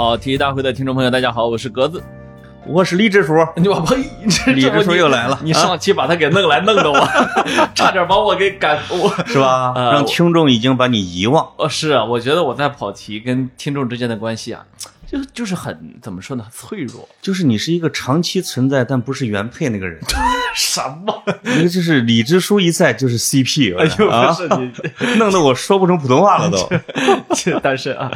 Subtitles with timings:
[0.00, 2.02] 跑题大会的听众朋友，大家好，我是格子。
[2.66, 3.96] 我是李支书， 你我呸，
[4.54, 5.38] 李支书又来了。
[5.42, 6.98] 你上期把他给弄来 弄的我，
[7.76, 9.74] 差点把我给赶，我是吧？
[9.76, 11.46] 让听众已经把你遗忘。
[11.58, 14.64] 哦，是啊，我觉得我在跑题跟听众之间的关系啊。
[15.06, 17.06] 就就是很怎么说呢，脆弱。
[17.20, 20.00] 就是你是一个长期存在但不是原配那个人。
[20.54, 21.22] 什么？
[21.42, 23.76] 那个就是李支书一在就是 CP。
[23.78, 26.68] 哎呦，不是你， 弄得我说不成普通话了都。
[27.60, 28.10] 单身啊，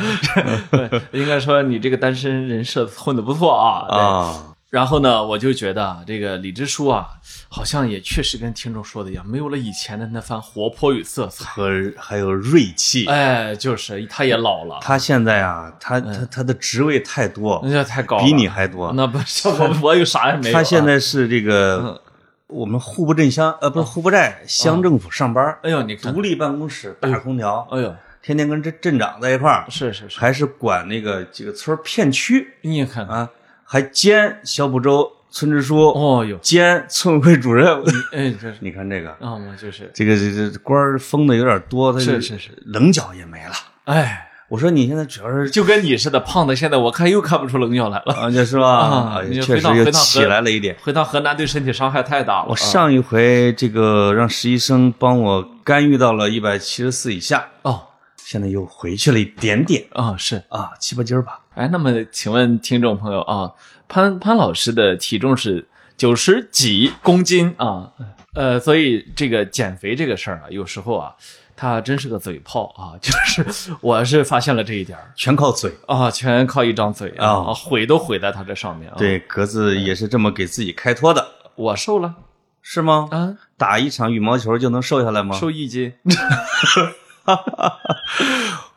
[1.12, 3.86] 应该说你这个单身人设混的不错啊。
[3.88, 4.44] 啊。
[4.70, 7.06] 然后呢，我就觉得这个李支书啊，
[7.48, 13.06] 好像也确实跟听众说的一样，没有了以前的那番活泼与色彩和还有锐气。
[13.06, 14.80] 哎，就是他也老了。
[14.82, 18.92] 他现在啊，他他他的职位太多，那太高，比你还多。
[18.96, 20.52] 那不，我我有啥也没有。
[20.52, 22.02] 他现在是这个
[22.48, 25.58] 我们户部镇乡呃，不是户部寨乡政府上班。
[25.62, 27.66] 哎呦，你看，独立办公室，大空调。
[27.70, 29.64] 哎呦，天天跟镇镇长在一块儿。
[29.68, 32.54] 是是是，还是管那个几个村片区。
[32.62, 33.28] 你看啊，
[33.64, 35.10] 还兼小浦州。
[35.30, 43.52] 村支书哦哟，兼村委会主任，哎，这是你看这个啊嘛，就是这个这这官儿封的有点多，他是是是，棱角也没了。
[43.86, 48.68] 哎，我说你现在主要是就跟你似的，胖的现在我看又看不出棱角来了，啊，是吧？
[48.68, 50.76] 啊，确实又起来了一点。
[50.80, 52.46] 回到河南对身体伤害太大了。
[52.50, 57.82] 我上一回这个让实习生帮我干预到了一百七十四以下，哦，
[58.16, 61.40] 现在又回去了一点点啊，是啊，七八斤吧。
[61.56, 63.50] 哎，那么请问听众朋友啊，
[63.88, 65.66] 潘潘老师的体重是？
[65.96, 67.88] 九十几公斤啊，
[68.34, 71.14] 呃，所以这个减肥这个事儿啊，有时候啊，
[71.56, 73.12] 他真是个嘴炮啊， 就
[73.52, 78.96] 是我是发现了这一点全靠嘴啊，全靠一张嘴啊，毁都毁在他这上面啊。
[78.98, 81.26] 对，格子也是这么给自己开脱的。
[81.54, 82.14] 我瘦了，
[82.62, 83.08] 是吗？
[83.10, 85.36] 啊，打一场羽毛球就能瘦下来吗？
[85.36, 85.92] 瘦一斤。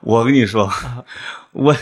[0.02, 0.70] 我跟你说，
[1.54, 1.76] 我。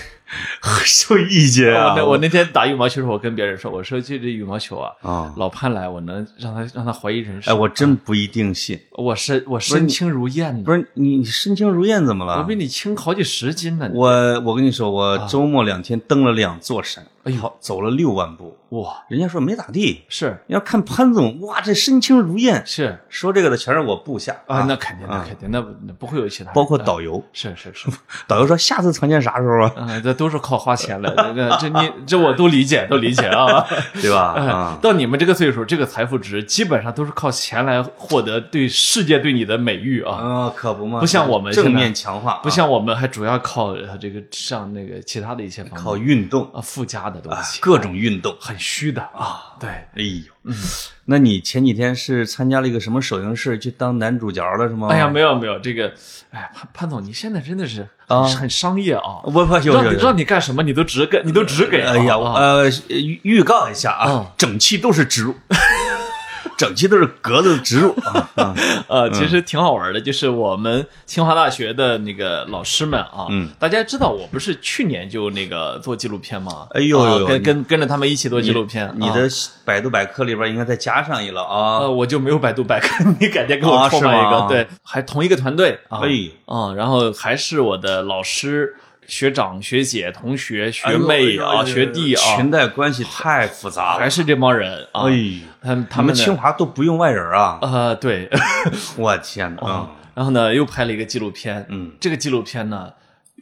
[0.83, 2.03] 受意见啊！
[2.03, 7.53] 我那天打羽毛球时候，我跟别人说，我说这这羽毛球啊，啊，老潘来，我能让他让他怀疑人生。
[7.53, 8.79] 哎，我真不一定信。
[8.91, 12.39] 我身我身轻如燕，不是你你身轻如燕怎么了？
[12.39, 13.89] 我比你轻好几十斤呢。
[13.93, 14.09] 我
[14.41, 17.05] 我跟你说，我周末两天登了两座山。
[17.25, 19.03] 哎呦，走了六万步哇！
[19.07, 22.61] 人家说没咋地，是要看潘总哇，这身轻如燕。
[22.65, 27.23] 是说这个的全是我部下啊，那肯定，那肯定，那那不会有其他，包括导游。
[27.33, 27.89] 是是是，
[28.27, 29.73] 导游说下次团建啥时候啊？
[29.77, 31.33] 嗯，这都是靠花钱来的。
[31.33, 33.65] 这这你这我都理解，都理解啊，
[34.01, 34.33] 对吧？
[34.37, 40.15] 啊，到你们这个岁数，这个财富值基本上都是靠钱来获得对世界对你的美誉啊。
[40.15, 47.95] 啊，可不嘛，不像我们正面强化，不像我们还主要靠这个上那个其他的一些方面，靠运动啊附加的东西，各种。
[47.95, 48.35] 运动。
[48.41, 50.53] 很虚的啊，对，哎呦，嗯，
[51.05, 54.89] 那你前几天是参加了一个什么首映式，去当男主角了是吗？
[54.89, 55.93] 哎呀，没有没有，这个，
[56.31, 65.33] 哎，潘潘总，你现在真的是啊，很商业啊，我不让让你干什么，你都只给，你都只给，哎呀，呃，预预告一下啊，整期都是植入。
[66.57, 67.95] 整期都是格子植入。
[68.35, 68.53] 啊，
[68.87, 76.67] 呃，其实挺好玩的，就是我们清华大学的那个老师们啊，嗯，大家知道我不是去年就那个做纪录片吗？
[76.71, 79.27] 哎呦，跟跟跟着他们一起做纪录片，你的
[79.63, 88.75] 百度百科里边应该再加上一了啊，呃，我就没有百度百科， 你改天给我创办一个，对，还同一个团队，可以啊，然后还是我的老师。
[89.07, 95.09] 学长、学姐、同学、学妹啊，学弟啊，裙带关系太复杂了，还是这帮人啊？
[95.09, 97.59] 哎，他他们清华都不用外人啊？
[97.61, 98.29] 呃，对，
[98.97, 99.89] 我天哪！
[100.15, 102.93] 然后呢，又拍了一个纪录片，嗯，这个纪录片呢，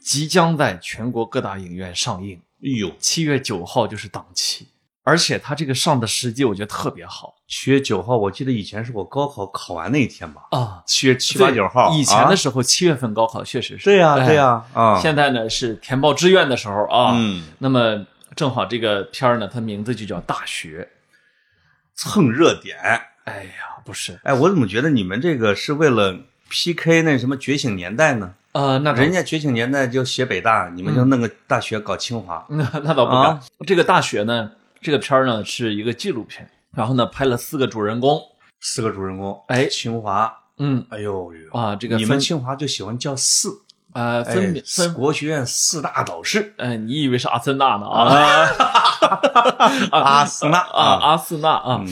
[0.02, 2.40] 即将在全国各大影院上映。
[2.64, 4.66] 哎呦，七月九号就是档期。
[5.06, 7.34] 而且他这个上的时机，我觉得特别好。
[7.46, 10.42] 七月九号，我记得以前是我高考考完那一天吧？
[10.50, 11.92] 啊，七月七八九号。
[11.92, 13.84] 以前的时候，七月份高考确实是。
[13.84, 14.64] 对呀，对呀。
[14.72, 17.12] 啊，现在呢是填报志愿的时候啊。
[17.14, 17.44] 嗯。
[17.58, 20.88] 那么正好这个片儿呢，它名字就叫《大学》，
[21.94, 22.78] 蹭热点。
[23.24, 24.18] 哎呀，不是。
[24.24, 28.32] 哎，我怎么觉得你们这个是为了 PK 那什么《觉醒年代》呢？
[28.52, 32.42] 呃，那人家《觉醒年代》就写北大，你们就弄个大学搞清华。
[32.48, 33.38] 那那倒不敢。
[33.66, 34.52] 这个大学呢？
[34.84, 36.46] 这个片儿呢是一个纪录片，
[36.76, 38.20] 然后呢拍了四个主人公，
[38.60, 43.62] 四个主人公，哎，清华，嗯，哎呦啊，这个你们清华就喜欢叫四，
[43.94, 48.12] 呃，分别分国学院四大导师，哎，你以为是阿森纳呢啊？
[49.90, 51.82] 阿森纳啊，阿森纳啊，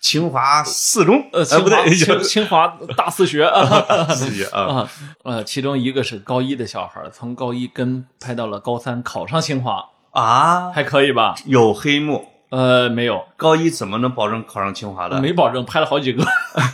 [0.00, 4.88] 清华四中，呃，不对，清清华大四学 啊，四学啊，
[5.24, 9.90] 呃，其中一个是高一的小孩，从高一跟拍到了高三，考上清华。
[10.12, 11.36] 啊，还可以吧？
[11.44, 12.29] 有黑幕？
[12.50, 13.24] 呃，没有。
[13.36, 15.20] 高一怎么能保证考上清华的？
[15.20, 16.24] 没保证，拍了好几个。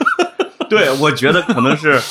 [0.68, 2.02] 对，我觉得可能是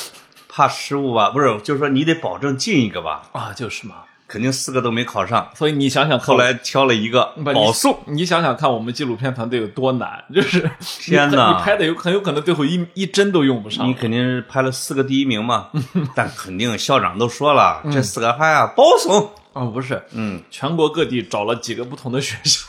[0.48, 1.30] 怕失误吧。
[1.30, 3.22] 不是，就是说你得保证进一个吧？
[3.32, 3.96] 啊，就是嘛。
[4.28, 5.48] 肯定四个都没考上。
[5.54, 7.96] 所以你想想看，后来挑了一个保送。
[8.06, 13.86] 你想想看，我们纪录片团队有多难， 就是天哪你拍的有很有可能最后一一帧都用不上。
[13.88, 15.68] 你肯定是拍了四个第一名嘛，
[16.16, 19.30] 但肯定校长都说了，这四个孩啊保送。
[19.52, 22.66] 啊，不是，嗯，全国各地找了几个不同的学校，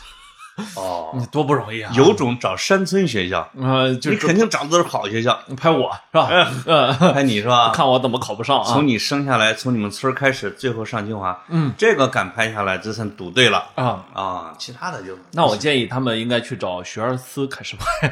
[0.76, 1.92] 哦， 你多不容易啊！
[1.96, 5.38] 有种找山村学校，呃，就你肯定找的都是好学校。
[5.56, 6.30] 拍我是吧？
[6.66, 7.72] 呃，拍你是吧？
[7.76, 8.64] 看我怎么考不上啊！
[8.66, 14.54] 从你生下来，从你们村开始，最后上清华，嗯，这个敢拍下来，这算赌对了啊，啊！
[14.58, 18.12] 其他的就那我建议他们应该去找学而思开始拍，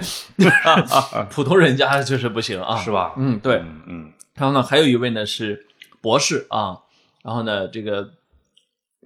[1.30, 3.13] 普通人家就是不行啊，是吧？
[3.18, 3.56] 嗯，对。
[3.57, 5.65] 嗯嗯，然后呢，还有一位呢是
[6.01, 6.77] 博士啊，
[7.24, 8.09] 然后呢，这个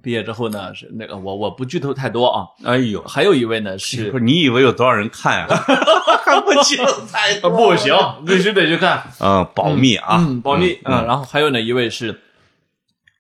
[0.02, 5.64] 毕业之后呢是那个我我不剧透太多啊，哎呦，还有一位呢是不是你以为有多少人看啊？
[6.24, 6.78] 看不清
[7.12, 11.06] 太多不行，必须得去看，嗯，保密啊，嗯，保密嗯嗯。
[11.06, 12.20] 然后还有呢一位是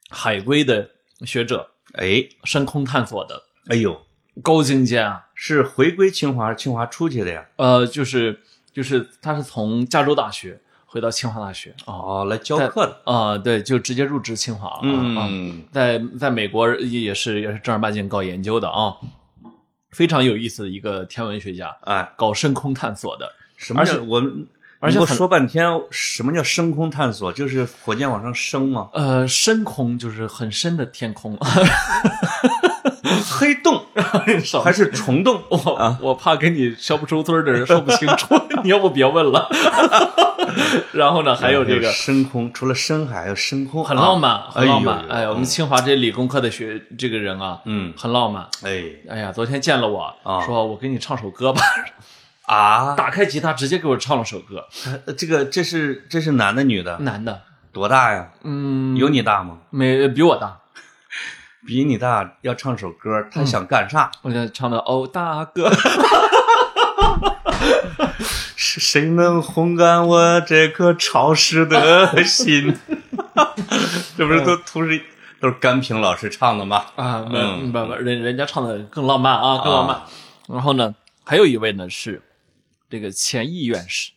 [0.10, 0.90] 海归的
[1.26, 4.00] 学者，哎，深空探索的哎呦，
[4.44, 7.46] 高精尖啊，是回归清华，清华出去的呀？
[7.56, 8.40] 呃，就是
[8.72, 10.60] 就是他是从加州大学
[10.91, 13.12] 回到清华大学啊哦，来教课的。
[13.12, 15.21] 啊，对，就直接入职清华了啊。
[15.21, 18.95] 啊嗯，在在美国也是也是正儿八经搞研究的啊，
[19.91, 23.31] 非常有意思的一个天文学家，哎，搞深空探索的。
[23.56, 24.47] 什么而且叫我们？
[24.81, 27.33] 而且我说半天，什么叫深空探索？
[27.33, 28.89] 就是火箭往上升吗？
[28.94, 31.38] 呃，深空就是很深的天空，
[33.30, 33.83] 黑洞
[34.63, 35.44] 还是虫洞？
[35.50, 38.33] 我我怕给你说不出村儿的人说不清楚，
[38.63, 39.50] 你要不别问了。
[40.94, 45.00] 然后呢， 还有这个深空，除了深海，还有深空，很浪漫，啊很浪漫。
[45.08, 48.44] 哎呦哎，我们清华这理工科的学这个人啊，嗯，很浪漫。
[48.64, 51.62] 哎哎呀，昨天见了我，啊说我给你唱首歌吧，
[52.48, 54.68] 啊， 打开吉他直接给我唱了首歌，
[55.06, 56.98] 呃这个这是这是男的女的？
[57.00, 57.42] 男的，
[57.72, 58.30] 多大呀？
[58.44, 59.58] 嗯，有你大吗？
[59.70, 60.60] 没比我大，
[61.66, 64.10] 比你大，要唱首歌，他想干啥？
[64.24, 65.90] 我想唱的哦大哥，是
[68.77, 72.77] 谁能烘干我这颗潮湿的心？
[74.18, 75.01] 这不是都都是
[75.39, 76.86] 都是甘平老师唱的吗？
[76.98, 80.01] 啊，不嗯不不，人人家唱的更浪漫啊，更浪漫。
[80.50, 80.94] 然后呢，
[81.24, 82.21] 还有一位呢是
[82.89, 84.12] 这个钱毅院士，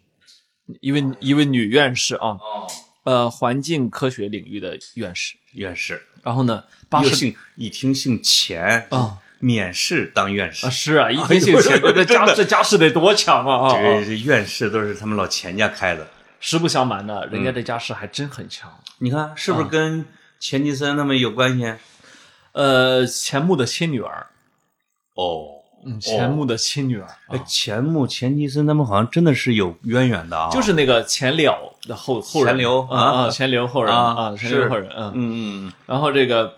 [0.80, 2.66] 一位一位女院士啊，哦，
[3.04, 5.36] 呃，环境科学领域的院士。
[5.52, 13.74] 院士，然后呢，八十姓一听姓钱啊，免试当院士啊，是啊，一听姓钱，这家 这家世得多强啊！
[13.74, 16.06] 啊这个院士都是他们老钱家开的。
[16.38, 18.72] 实不相瞒的，人家这家世还真很强。
[18.98, 20.06] 你看是不是跟
[20.38, 21.74] 钱吉森他们有关系？
[22.52, 24.28] 呃，钱穆的亲女儿，
[25.14, 25.46] 哦，
[25.84, 30.50] 嗯，钱穆的亲女儿，哎，钱穆、钱吉森他们好像真的是有渊源的啊。
[30.52, 35.12] 就是那个钱了的后后人，钱刘啊啊，钱刘后人啊啊，钱刘后人，嗯。
[35.16, 36.54] 嗯嗯然后这个，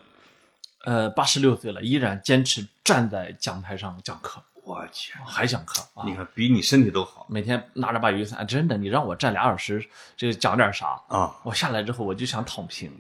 [0.85, 6.15] 呃，八十六岁了，依然坚持站在讲台上讲课，嗯，我去，还讲课啊你！
[6.15, 9.85] 看比你身体都好每天拿着把雨伞，真的，你让我站俩小时，
[10.17, 11.01] 这个讲点啥？
[11.09, 11.35] 啊。
[11.43, 12.91] 我下来之后我就想躺平，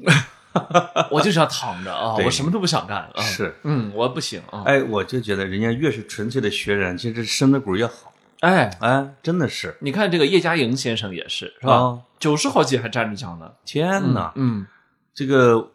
[1.11, 3.23] 我就想躺着啊，我什么都不想干啊。
[3.23, 4.63] 是，嗯，我不行啊。
[4.67, 8.13] 哎，我就觉得人家越是纯粹的学人，其实身子骨越好。
[8.41, 11.99] 哎，哎，真的是，你看这个叶嘉莹先生也是，是吧啊？
[12.19, 13.53] 九十好几还站着讲呢。
[13.65, 14.33] 天哪！
[14.37, 14.67] 嗯，
[15.15, 15.71] 这个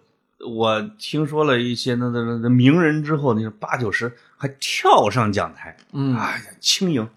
[0.48, 7.08] 我听说了一些那那那那名人之后，那是八九十还跳上讲台，嗯哎呀，轻盈，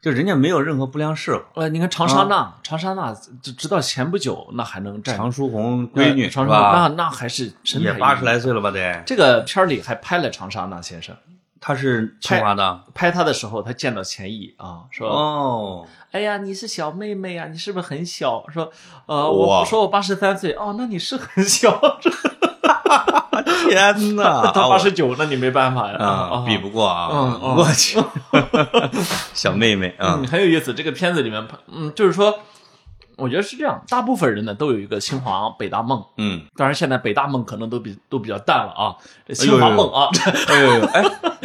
[0.00, 1.42] 就人家没有任何不良嗜好。
[1.56, 3.12] 呃，你看长沙娜，长沙那
[3.42, 6.78] 直直到前不久那还能站，常书红闺女长沙娜吧？
[6.88, 8.70] 那那还是也八十来岁了吧？
[8.70, 11.16] 得，这个片儿里还拍了长沙那先生，
[11.60, 18.72] 他是清华的拍他的时候，他见到钱毅啊，说：“哦，哎呀，你是小妹妹呀、你是不是很小？”说
[19.06, 21.78] ：“呃，哇我说我八十三岁，哦，那你是很小。
[23.68, 24.50] 天哪！
[24.52, 25.96] 他八十九，那你没办法呀。
[25.98, 27.08] 啊，比不过啊！
[27.12, 27.98] 嗯嗯我去，
[29.32, 30.74] 小妹妹啊嗯，，很有意思。
[30.74, 32.40] 这个片子里面，嗯，就是说，
[33.20, 36.02] 我觉得是这样，大部分人呢都有一个清华北大梦。
[36.16, 38.96] 嗯，当然，现在北大梦可能都比都比较淡了啊，
[39.26, 40.08] 这清华梦啊，
[40.48, 41.02] 哎呦呦，哎，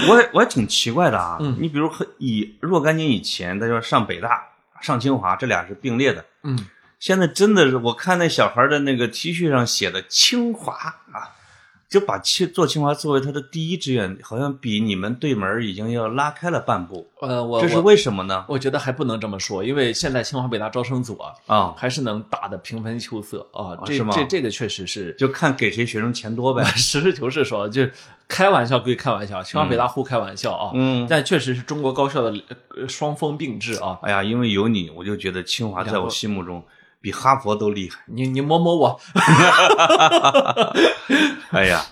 [0.10, 1.38] 我也我也挺奇怪的啊。
[1.40, 4.44] 嗯你比如和以若干年以前，他说上北大、
[4.82, 6.24] 上清华，这俩是并列的。
[6.44, 6.58] 嗯，
[7.00, 10.74] 现在真的是，我看那小孩的那个 T 恤上写的清华
[11.12, 11.35] 啊，
[11.88, 17.08] 就把清做清华作为他的第一志愿，好像比你们对门已经要拉开了半步。
[17.22, 18.44] 呃，我这是为什么呢？
[18.50, 25.16] 我觉得还不能这么说，因为现在清华北大招生组啊，啊，还是能打得平分秋色啊，这这这个确实是。
[25.18, 26.64] 就看给谁学生钱多呗。
[26.76, 27.88] 实事求是说，就
[28.28, 32.34] 开玩笑归开玩笑，清华北大互开玩笑啊，嗯，但确实是中国高校的
[32.76, 34.00] 呃双峰并峙啊。
[34.02, 36.64] 哎呀，因为有你，我就觉得清华在我心目中
[37.06, 38.00] 比哈佛都厉害。
[38.08, 39.00] 你你摸摸我，
[41.52, 41.86] 哎呀，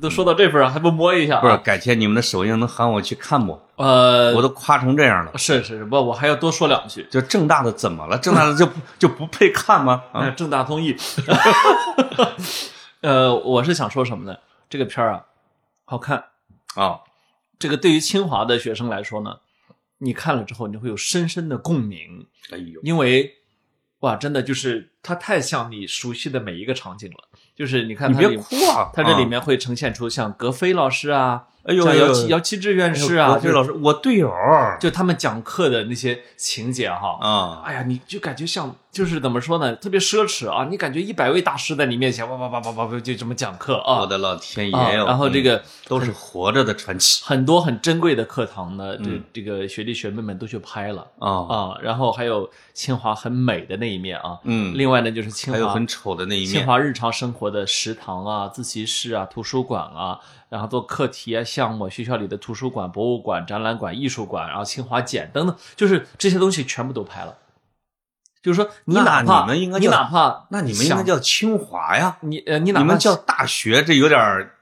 [0.00, 1.40] 都说到这份儿还不摸一下、啊？
[1.42, 3.60] 不是，改天你们的首映能喊我去看不？
[3.76, 7.06] 呃，我都夸成这样了，是是是，不，我还要多说两句。
[7.10, 8.16] 就正大的怎么了？
[8.16, 8.66] 正大的就
[8.98, 10.02] 就不配看吗？
[10.12, 10.96] 啊，正大综艺。
[13.02, 14.38] 呃，我是想说什么呢？
[14.70, 15.24] 这个片儿啊，
[15.84, 16.24] 好看。
[16.74, 17.00] 啊，
[17.58, 19.36] 这个对于清华的学生来说呢，
[19.98, 23.30] 你看了之后，你会有深深的共鸣，哎呦，因为
[24.04, 27.28] 哇，真的就是它太像你熟悉的每一个场景了。
[27.56, 28.90] 就是你看你它里，别哭啊！
[28.92, 34.30] 它这里啊，面会呈现出像格飞老师啊，哎呦姚期姚期智院士啊，就是老师，我队友
[34.78, 40.66] 就他们讲课的那些情节哈，啊，哎呀，你就感觉像，就是怎么说呢，特别奢侈啊！
[40.70, 47.22] 你感觉一百位大师在你面前，哇哇哇哇哇哇，就这么讲课啊，我的老天啊爷然后这个都是活着的传奇。
[47.24, 49.22] 很多很珍贵的课堂呢，这嗯。
[49.32, 51.06] 这个学弟学妹们都去拍了。
[51.18, 51.78] 啊，啊。
[51.82, 56.48] 然后还有清华很美的那一面啊，嗯，另外呢就是清华还有很丑的那一面。
[56.48, 60.20] 清，华日常生活的食堂啊、自习室啊、图书馆啊，
[60.54, 67.36] 然后做课题啊、项目，学校里的图书馆、博物馆、展览馆、艺术馆，然后清华简等等，就是这些东西全部都拍了。
[68.40, 74.54] 就是说，你哪怕你们应该你叫哪怕那你们应该叫清华呀，你呃，你哪怕你们叫大学，这有点儿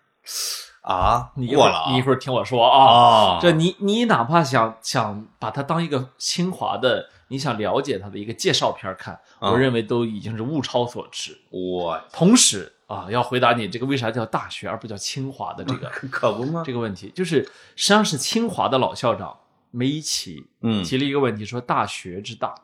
[0.81, 11.39] 啊过了你一会儿听我说啊，啊，这你你哪怕想想把它当一个清华的，你想了解它的一个介绍片儿看，啊我认为都已经是物超所值。
[11.51, 16.63] 我同时啊，要回答你这个为啥叫大学而不叫清华的这个 可不吗？
[16.67, 17.43] 这个问题，就是
[17.77, 19.37] 实际上是清华的老校长
[19.71, 22.55] 梅贻琦嗯提了一个问题，说大学之大。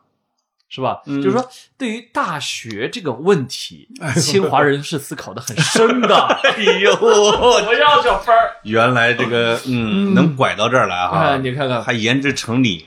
[0.71, 1.01] 是吧？
[1.07, 1.49] 嗯就是说，
[1.79, 3.89] 对于大学这个问题，
[4.21, 6.15] 清华人是思考的很深的。
[6.45, 8.55] 哎呦， 我要小分儿。
[8.61, 12.85] 原来这个嗯嗯能拐到这儿来哈哎，，你看看，还研制成理，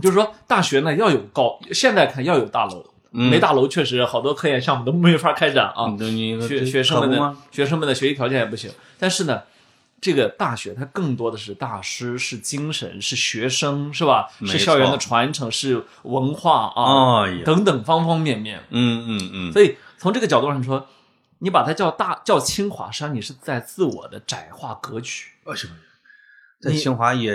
[0.00, 5.94] 就是说大学呢要有高，现在看要有大楼，嗯没大楼确实好多科研项目都没法开展啊。
[6.46, 7.36] 学学生们的？
[7.50, 9.42] 学生们的学习条件也不行，但是呢，
[10.00, 14.28] 这个大学它更多的是大师，是精神，是学生，是吧？
[14.46, 18.62] 是校园的传承，是文化啊，等等方方面面。
[18.70, 20.86] 嗯嗯嗯，所以从这个角度上说，
[21.40, 25.26] 你把它叫大叫清华，实际上你是在自我的窄化格局。
[25.44, 25.68] 哎呦，
[26.60, 27.32] 在清华也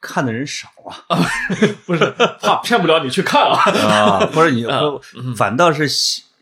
[0.00, 0.68] 看的人少
[1.08, 1.18] 啊
[1.86, 2.04] 不是，
[2.40, 3.58] 怕骗不了你去看啊。
[3.62, 5.88] 啊， 不是你嗯反倒是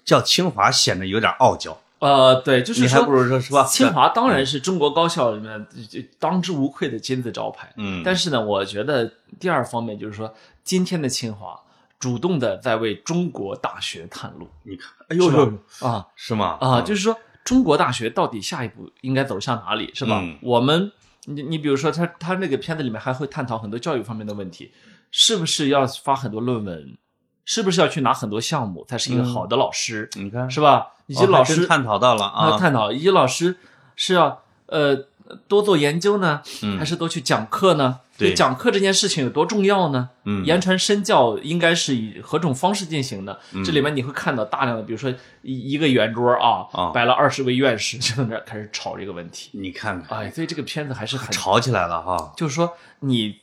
[0.05, 3.65] 叫清华显得有点傲娇，呃，对，就是说你还不如说是吧？
[3.65, 7.73] 清华当然是中国高校里面就当之无愧的金字招牌。
[7.77, 9.11] 嗯，但是呢，我觉得
[9.41, 10.33] 第二方面就是说，
[10.63, 11.59] 今天的清华
[11.99, 16.59] 主动的在为中国大学探路你看，哎呦呦，啊是吗？
[16.61, 20.21] 啊，就是说中国大学到底下一步应该走向哪里，是吧？
[20.23, 20.93] 嗯我们，
[21.27, 24.73] 你你比如说他他那个片子里面还会探讨很多教育方面的问题，
[25.11, 26.97] 是不是要发很多论文，
[27.45, 30.89] 是不是要去拿很多项目才是一个嗯好的老师，你看是吧？
[31.07, 33.57] 以及哦老师探讨到了啊，啊，探讨以及老师
[33.95, 34.97] 是要呃
[35.47, 38.01] 多做研究呢，嗯还是多去讲课呢？
[38.19, 38.35] 对。
[38.35, 40.11] 讲课这件事情有多重要呢？
[40.25, 40.45] 嗯。
[40.45, 43.39] 言传身教应该是以何种方式进行的？
[43.53, 43.65] 嗯。
[43.65, 46.91] 这里面你会看到大量的，比如说一一个圆桌啊，啊。
[46.91, 49.51] 摆了二十位院士，就在那儿开始吵这个问题。
[49.53, 52.33] 你看看，哎，所以这个片子还是很，吵起来了哈。
[52.37, 53.37] 就是说你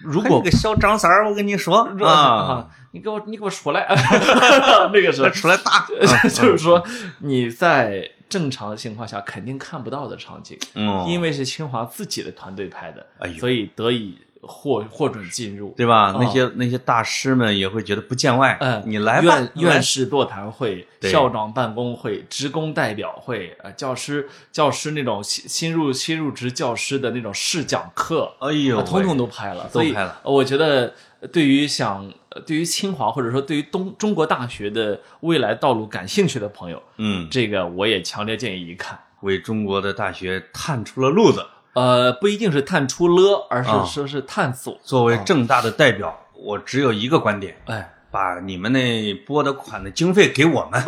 [0.00, 1.88] 如果有个小张三儿，我跟你说。
[2.04, 2.10] 啊。
[2.10, 3.86] 啊，，你给我你给我出来，
[4.92, 5.86] 那个是出来打，
[6.28, 6.84] 就是说
[7.20, 15.72] 你在正常情况下肯定看不到的场景，嗯，因为是清华自己的团队拍的，哎所以得以获获准进入。
[15.76, 16.12] 对吧？
[16.12, 38.98] 啊那些那些大师们也会觉得不见外，嗯，你来吧院，院士座谈会、校长办公会、职工代表会，呃，教师教师那种新新入新入职教师的那种试讲课，哎呦通通都拍了，都拍了呃我觉得呃对于想呃对于清华或者说对于东中国大学的未来道路感兴趣的朋友，嗯，这个我也强烈建议一看。
[39.20, 41.46] 为中国的大学探出了路子。
[41.74, 44.78] 呃，不一定是探出了，而是啊说是探索。
[44.82, 50.84] 作为正大的代表，我只有一个观点：哎，把你们那拨的款的经费给我们，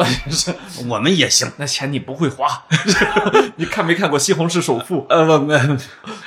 [0.88, 1.50] 我们也行。
[1.56, 2.46] 那钱你不会花，
[3.56, 4.98] 你看没看过《西红柿首富》？
[5.08, 5.58] 呃，不，没，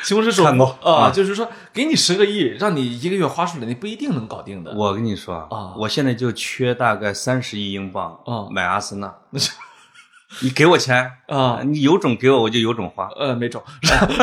[0.02, 4.74] 西红柿首富啊就是说给你十个亿，让你一个月花出来，你不一定能搞定的。
[4.74, 9.14] 我跟你说啊我现在就缺大概三十亿英镑啊买阿森纳。
[10.42, 13.08] 你给我钱啊你有种给我，我就有种花。
[13.18, 13.64] 呃，没种。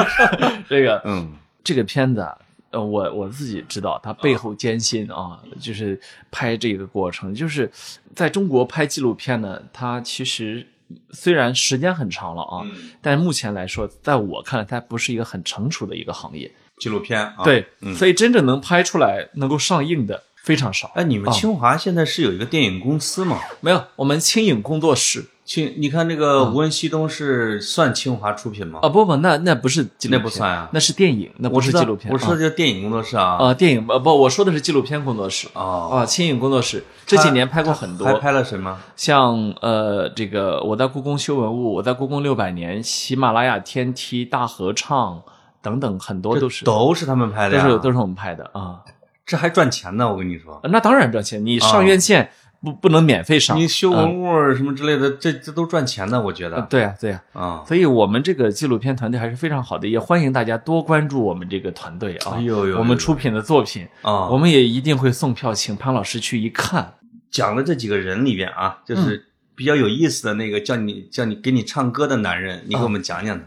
[0.69, 2.37] 这个嗯这个片子啊，
[2.71, 7.71] 呃，我我自己知道它背后艰辛啊，就是拍这个过程，就是
[8.15, 10.67] 在中国拍纪录片呢，它其实
[11.11, 16.51] 虽然时间很长了啊，嗯但目前来说，在我看来，它不是一个很成熟的一个行业。
[16.79, 20.91] 纪录片啊，对，嗯所以真正能拍出来、能够上映的，非常少。
[20.97, 23.41] 哎，你们啊清华现在是有一个电影公司吗？
[23.61, 28.81] 没有，我们轻影工作室清，你看那个无问西东是算清华出品吗？
[28.83, 32.11] 啊，不不，那那不是纪录片，那不算啊那是电影，那不是纪录片。
[32.11, 33.37] 我说的啊就电影工作室啊。
[33.39, 38.79] 啊，电影呃不，我说的是纪录片工作室啊，啊，轻影工作室这几年拍过很多，还拍了什么？
[38.97, 45.23] 像呃这个我在故宫修文物，我在故宫六百年，喜马拉雅天梯大合唱
[45.61, 48.81] 等等，很多都是都是他们拍的呀，都是都是我们拍的啊。
[49.27, 50.61] 这还赚钱呢，我跟你说。
[50.65, 52.31] 那当然赚钱，你上院线
[52.65, 57.23] 不不能免费上，你修嗯文物什么之类的，这这都赚钱的，我觉呃得对呀对呀。
[57.35, 57.63] 啊。
[57.67, 62.33] 所以我们这个纪录片团队还是非常好的，也欢迎大家多关注我们这个团队啊。
[62.37, 66.95] 哎呦呦我们出品的作品，啊，我们也一定会送票请潘老师去一看。
[67.31, 73.45] 讲的这几个人里边啊，嗯就是比较有意思的那个叫你叫你给你唱歌的男人，你给我们讲讲他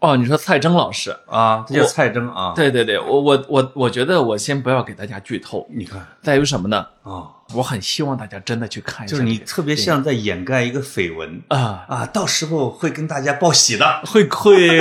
[0.00, 6.86] 哦，你说蔡征老师，啊，这叫蔡征啊。，对对对，我我我我觉得我先不要给大家剧透，你看在于什么呢？
[7.02, 11.84] 啊，我很希望大家真的去看一下就，是你特别像在掩盖一个绯闻啊。
[11.86, 14.00] 啊，到时候会跟大家报喜的。
[14.06, 14.78] 会会，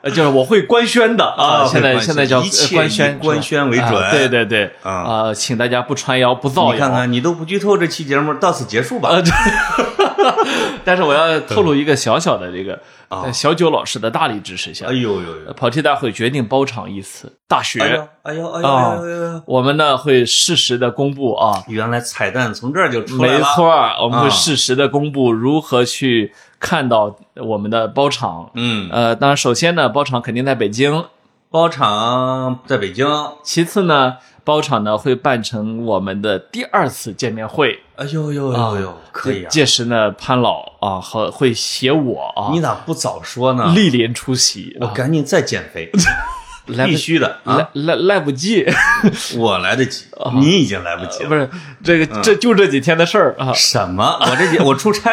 [0.00, 1.64] 呃，就是我会官宣的啊！
[1.64, 6.72] 啊现在现在叫官宣，以官宣为准啊对对对，啊啊，请大家不传谣不造谣。
[6.72, 9.10] 你看看，你都不剧透这期节目，到此结束吧。
[9.10, 9.32] 啊，这
[10.84, 12.78] 但是我要透露一个小小的这个
[13.12, 15.52] 啊呃小九老师的大力支持下哎，呦呦呦！
[15.52, 19.42] 跑题大会决定包场一次，大哎学哎呦哎呦啊哎呦哎呦！
[19.46, 23.38] 我们呢会适时的公布啊，原来彩蛋从这儿就出来了。
[23.38, 23.68] 没错，
[24.02, 28.50] 我们会啊适时的公布如何去看到我们的包场。
[28.54, 31.04] 嗯，呃，当然，首先呢，包场肯定在北京，
[31.52, 33.06] 包场在北京。
[33.42, 37.80] 其次呢，包场呢会办成我们的第二次见面会。
[37.96, 39.48] 哎呦呦呦呦，可以啊！
[39.50, 43.64] 届时呢，潘老啊和会写我啊你咋不早说呢？
[43.76, 44.74] 莅临出席。
[44.80, 45.90] 啊我赶紧再减肥，
[46.66, 47.56] 必须的啊！
[47.72, 48.64] 来来来不及，
[49.36, 50.04] 我来得及，
[50.34, 51.28] 你已经来不及了。
[51.28, 51.48] 不是
[51.82, 54.18] 这个这就这几天的事儿啊，什么？
[54.20, 55.10] 我这几我出差，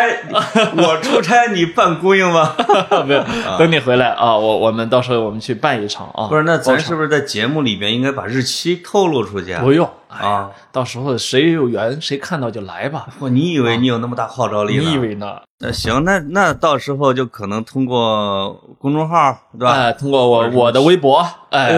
[0.78, 2.56] 我出差， 你办公应吗？
[3.08, 3.24] 没有，
[3.58, 6.28] 等你回来啊，我我们到时候我们去办一场啊。
[6.28, 9.62] 不是，那咱是不是在节目里边应该把日期透露出去啊？
[9.64, 13.08] 不用啊，到时候谁有缘谁看到就来吧。
[13.20, 14.82] 我你以为你有那么大号召力呢？
[14.84, 15.40] 你以为呢？
[15.62, 19.74] 那行，那那到时候就可能通过公众号，对吧？
[19.74, 21.70] 哎，通过我我的微博，哎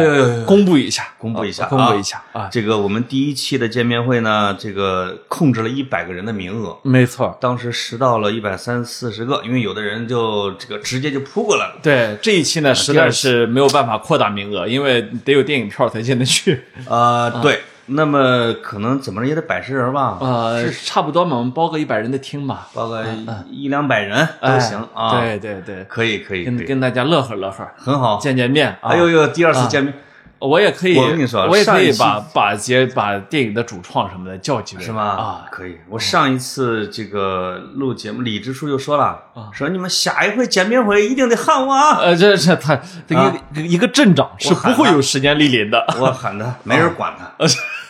[0.45, 2.47] 公布一下，公布一下啊公布一下啊。
[2.51, 11.73] 这个我们第一期的见面会呢，这个控制了一百个人的名额，没错，当时实到了一百三四十个，因为有的人就这个直接就扑过来了。
[11.81, 16.61] 对这一期呢，实在是没有办法扩大名额，因为得有电影票才进得去。
[16.87, 17.61] 啊、对，
[17.93, 23.03] 那么可能怎么着也得百十人吧，呃，差不多嘛，我们包个一百人的厅吧，包个
[23.49, 28.17] 一两百人都哎行啊。，对对对，可以可以，跟跟大家乐呵乐呵，很好。
[28.19, 28.89] 见见面啊。
[28.89, 29.93] 哎呦呦，第二次见面
[30.39, 35.03] 我也可以，我跟你说我也可以把把节把电影的主创什么的叫几位，是吗？
[35.03, 35.77] 啊，可以。
[35.87, 39.03] 我上一次这个录节目，李支书就说了，
[39.35, 41.99] 啊说你们下一回见面会一定得喊我啊。
[41.99, 45.85] 呃，这这他这啊个一个镇长是不会有时间莅临的。
[45.99, 47.31] 我喊他，没人管他，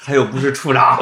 [0.06, 0.98] 他又不是处长。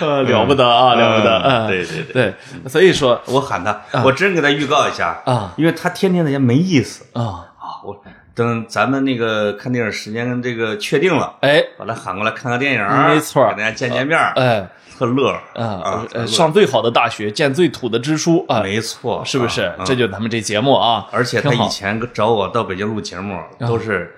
[0.00, 1.38] 呃， 了不得啊，了不得！
[1.38, 2.34] 嗯，对对对，
[2.68, 7.04] 所以说我喊他，我真给他预告一下啊，因为他天天在家没意思。
[7.12, 7.22] 啊，
[7.58, 7.80] 啊。
[7.84, 8.02] 我
[8.34, 11.62] 等咱们那个看电影时间这个确定了，哎。
[11.78, 14.68] 把他喊过来看个电影，没错跟大家见见面，哎。
[14.96, 19.62] 特乐啊上最好的大学，见最土的支书啊，没错，是不是？
[19.62, 19.82] 啊？
[19.84, 24.14] 这就是咱们这节目啊，而且他以前找我到北京录节目，都是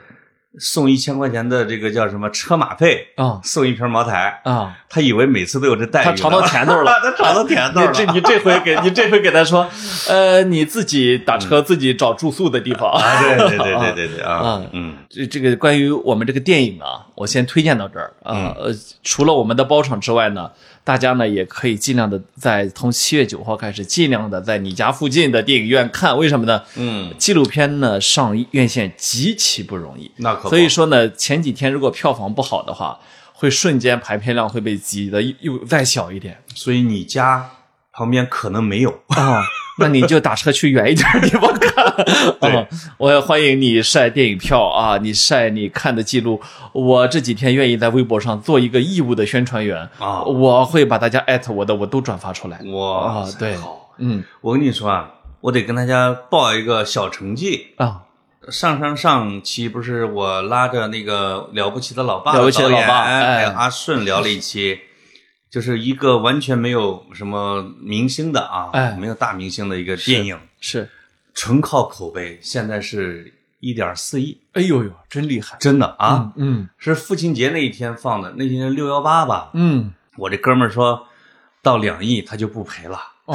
[0.58, 3.40] 送一千块钱的这个叫什么车马费，啊。
[3.42, 4.40] 送一瓶茅台。
[4.44, 6.92] 啊，他以为每次都有这待遇，他尝到甜头了。
[7.02, 7.86] 他尝到甜头了。
[7.92, 9.68] 你这你这回给你这回给他说，
[10.08, 14.96] 呃，你自己打车自己找住宿的地方啊，对对对对对对啊啊，嗯。
[15.08, 18.12] 这这个关于我们这个电影啊，我先推荐到这儿。
[18.24, 18.46] 嗯。
[18.46, 18.56] 啊。
[18.58, 18.70] 呃，
[19.02, 20.50] 除了我们的包场之外呢，
[20.86, 26.16] 大家呢也可以尽量的在从七月九号开始，尽量的在你家附近的电影院看。
[26.16, 26.62] 为什么呢？
[26.76, 33.00] 嗯，纪录片呢上院线极其不容易，那可所以说呢，前几天如果票房不好的话，
[33.32, 37.50] 会瞬间排片量会被挤得又再小一点所以你家
[37.90, 39.00] 旁边可能没有。
[39.08, 39.42] 啊。
[39.78, 41.76] 那你就打车去远一点的地方看。
[42.40, 42.66] 对啊
[42.98, 46.40] 我也欢迎你晒电影票啊，你晒你看的记录。
[46.72, 52.60] 我这几天愿意在微博上做一个义务的宣传员啊我会把大家艾特我的，我都转发出来。
[52.72, 55.10] 哇啊，对，好，嗯我跟你说啊，
[55.40, 57.68] 我得跟大家报一个小成绩。
[57.76, 58.02] 啊，
[58.50, 64.78] 上上上期不是我拉着那个了不起的老爸了不起的老爸哎还有阿顺聊了一期，
[65.56, 68.94] 就是一个完全没有什么明星的啊，哎。
[69.00, 70.86] 没有大明星的一个电影，是
[71.32, 75.56] 纯靠口碑，现在是一点四亿，哎呦呦，真厉害。
[75.58, 76.30] 真的啊！
[76.36, 79.48] 嗯是父亲节那一天放的，那天六幺八吧。
[79.54, 79.94] 嗯。
[80.18, 81.08] 我这哥们儿说
[81.62, 83.34] 到两亿他就不赔了，哦，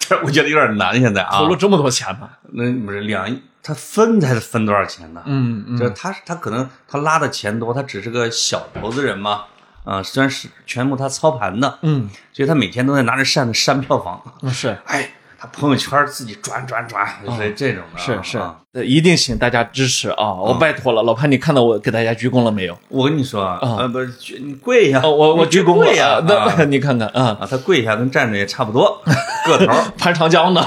[0.00, 1.38] 这 我觉得有点难现在啊。
[1.38, 2.28] 投了这么多钱呢？
[2.52, 5.22] 那不是两亿，他分才是分多少钱呢？
[5.26, 5.78] 嗯嗯。
[5.78, 9.44] 就是他他可能他拉的钱多，他只是个小投资人嘛，
[9.84, 14.20] 啊，虽然是全部他操盘的，嗯，所以他每天都在拿着扇子扇票房。
[14.52, 18.22] 是哎，他朋友圈自己转转转，就是这种的啊。
[18.22, 18.40] 是是
[18.84, 20.32] 一定请大家支持啊！
[20.32, 22.78] 我拜托了，老潘，你看到我给大家鞠躬了没有？
[22.86, 29.02] 我跟你说啊，呃，不是，你跪一下，哦，我我鞠躬跪呀了，，那啊 你看看啊，啊，他跪一下跟站着也差不多
[29.46, 29.72] 个头。
[29.98, 30.64] 潘长江呢？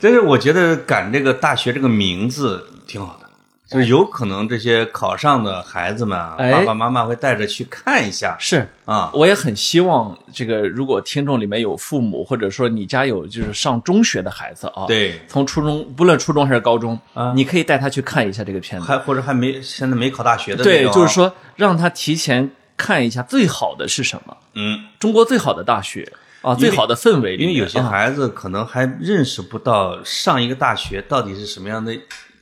[0.00, 3.25] 但是我觉得赶这个大学这个名字挺好的，
[3.68, 6.52] 就是有可能这些考上的孩子们啊，哎。
[6.52, 9.10] 爸爸妈妈会带着去看一下是啊。
[9.12, 17.32] 我也很希望这个，如果听众里面有父母，或者说你家有就是上中学的孩子啊，，对，从初中不论初中还是高中，啊。
[17.34, 18.86] 你可以带他去看一下这个片子。
[18.86, 27.88] 还或者还没现在没考大学的那对，就是，说让他提前看一下最好的是什么，嗯，中国最好的大学啊，最好的氛围，因为有些啊。
[27.88, 31.92] 孩子可能还认识不到上一个大学到底是什么样的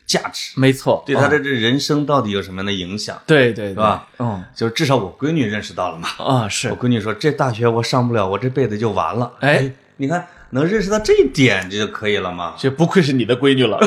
[0.06, 3.74] 价值，没错，啊对他的这人生到底有什么样的影响，对对对。
[3.74, 4.06] 吧？
[4.18, 4.44] 嗯。
[4.54, 6.08] 就至少我闺女认识到了嘛。
[6.18, 6.68] 啊是。
[6.68, 9.32] 我闺女说这大学我上不了，我这辈子就完了。
[9.40, 12.54] 哎，你看能认识到这一点，这就可以了嘛。
[12.56, 13.78] 这不愧是你的闺女了，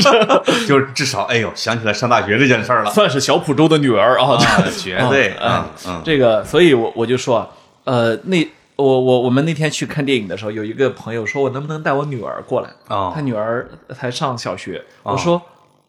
[0.68, 7.48] 就是至少，哎呦，想起来上大学这件事儿了，算是小浦州的女儿啊，啊， 绝对啊啊，嗯，这个，所以我我就说，
[7.84, 8.46] 呃，那
[8.76, 12.70] 我我我们那天去看电影的时候，有一个朋友说我能不能带我女儿过来？
[12.88, 13.12] 哦。
[13.14, 15.40] 他女儿才上小学，我说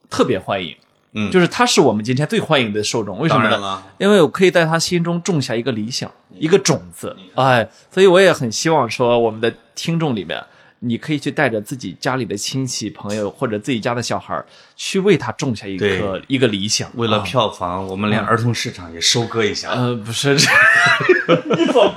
[0.10, 0.76] 特别欢迎，
[1.14, 1.32] 嗯。
[1.32, 3.84] 就是他是我们今天最欢迎的受众，为什么呢？
[3.98, 10.44] 因为我可以在他心中种下一个理想，一个种子，哎，所以我也很希望说，我们的听众里面，
[10.80, 19.70] 你可以去带着自己家里的亲戚朋友或者自己家的小孩儿，去为他种下一个一个理想，为了啊票房，我们连儿童市场也收割一下。
[19.72, 20.50] 呃，不是，这
[21.56, 21.94] 你怎么？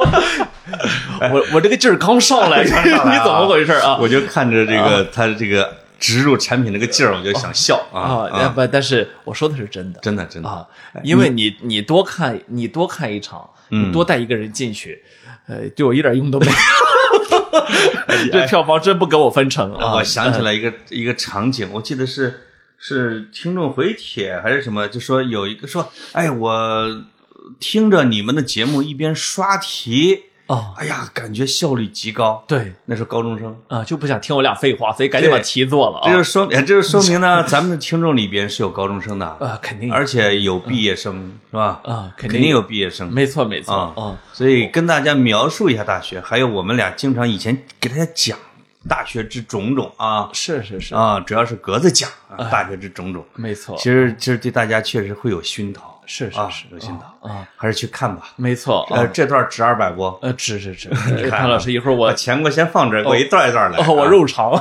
[1.33, 3.97] 我我这个劲儿刚上来， 你怎么回事啊？
[4.01, 8.49] 我就看着这个他这个植入产品那个劲儿，我就想笑啊啊，啊！
[8.49, 10.67] 不，但是我说的是真的真的真的啊，
[11.03, 15.03] 因为你你多看你多看一场，你多带一个人进去，
[15.47, 16.53] 呃，对我一点用都没有。
[18.31, 19.95] 这票房真不给我分成啊！
[19.95, 22.43] 我想起来一个一个场景，我记得是
[22.79, 27.05] 是听众回帖还是什么，就说有一个说，哎，我
[27.59, 32.45] 听着你们的节目一边刷题，啊，哎呀，感觉效率极高。
[32.47, 32.73] 对。
[32.85, 36.09] 那是高中生，啊，就不想听我俩废话，所以赶紧把题做了啊。
[36.09, 39.93] 这就说明，这就说明呢， 咱们的听众里边是有高中生的，啊，肯定。
[39.93, 41.81] 而且有毕业生，是吧？
[41.85, 43.13] 啊，肯肯定有毕业生。
[43.13, 43.93] 没错没错啊。
[43.97, 48.39] 啊，所以跟大家描述一下大学，还有我们俩经常以前给大家讲
[48.89, 50.31] 大学之种种啊。
[50.33, 53.25] 是是是，啊，主要是格子讲啊大学之种种。
[53.35, 53.77] 没错。
[53.77, 58.29] 其，实其实对大家确实会有熏陶，啊是是是有心疼啊，还是去看吧。
[58.37, 60.05] 没错呃，啊，这段值二百不？
[60.23, 60.89] 呃，值值值，
[61.29, 63.79] 看潘老师一会儿我把钱给我先放这儿，我一段一段来。
[63.85, 64.51] 哦，我啊肉偿。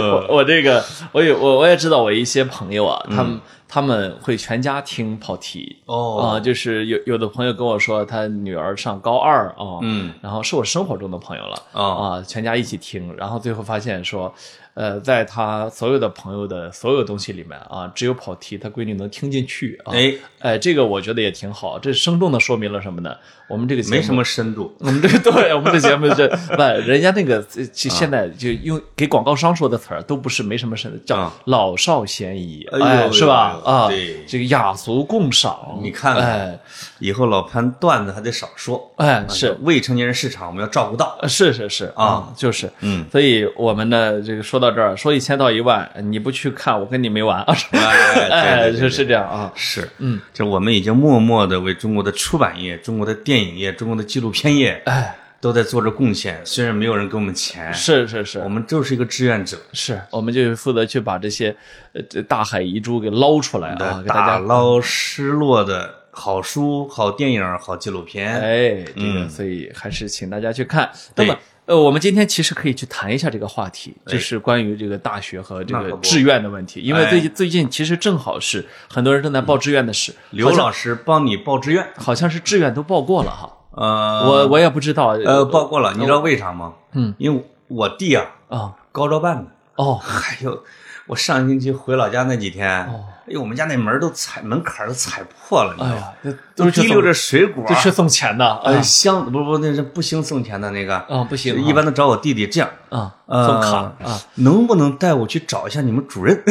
[0.00, 5.76] 我我这个，我有我我也知道，我一些朋友啊，他们他们会全家听跑题。
[5.86, 6.18] 哦。
[6.18, 11.84] 啊，就是有有的朋友跟我说，他女儿上高二啊，嗯，然后是我生活中的朋友了哦。
[11.84, 14.34] 啊，全家一起听，然后最后发现说，
[14.74, 23.14] 呃，在他所有的朋友的所有东西里面啊，只有跑题他闺女能听进去啊，哎，哎，这个我觉得也挺好，这生动的说明了什么呢？
[23.48, 24.74] 我们这个节目没什么深度。
[24.78, 31.32] 我们这个 对，我们这节目这 不，人家那个呃就现在就用给广告商说的词儿，都不是没什么深，叫啊。
[31.46, 33.57] 老少咸宜，哎哎，是吧？
[33.64, 34.24] 啊，对。
[34.26, 36.58] 这个雅俗共赏，你看看哎。
[36.98, 38.92] 以后老潘段子还得少说。
[38.96, 39.56] 哎，是。
[39.62, 41.18] 未成年人市场，我们要照顾到。
[41.28, 41.92] 是是是。
[41.94, 47.56] 啊，就是，嗯，所以我们呢，这个说到这儿，说一千道一万，你不去看，我跟你没完啊！
[47.72, 47.80] 哎
[48.30, 56.40] 哎，对对对是是这样啊，是，嗯，这我们已经默默的为中国的出版业、中国的电影业、中国的纪录片业哎，都在做着贡献。
[56.44, 61.54] 虽然没有人给我们钱，是是是我，们就是一个志愿者，是，我们就负责去把这些
[61.92, 68.40] 呃这大海遗珠给捞出来啊，给大家打捞失落的好书、好电影、好纪录片。
[68.40, 70.90] 哎，这个嗯所以还是请大家去看。
[71.14, 76.80] 那么，呃，我们今天其实可以去谈一下这个话题，哎就是关于这个大学和这个志愿的问题。
[76.80, 83.54] 因为哎最近最近其实正好是很多人正在报志愿的事，刘老师帮你报志愿，好像是志愿都报过了哈。
[83.70, 86.72] 呃，我我也不知道，呃报过了，你知道为啥吗？
[86.92, 89.44] 嗯，因为我弟啊，啊高招办的，
[89.76, 89.94] 哦。
[90.02, 90.64] 还有，
[91.06, 93.04] 我上星期回老家那几天，哦。
[93.26, 96.02] 哎呦，我们家那门都踩门槛都踩破了，你知道吗？
[96.24, 98.80] 哎呀，这都滴溜着水果，都去送钱的呃，啊。
[98.82, 106.42] 香不不，那是不兴送钱的那个，啊，不行，一般都找我弟弟这样，啊呃送卡啊，能不能带我去找一下你们主任？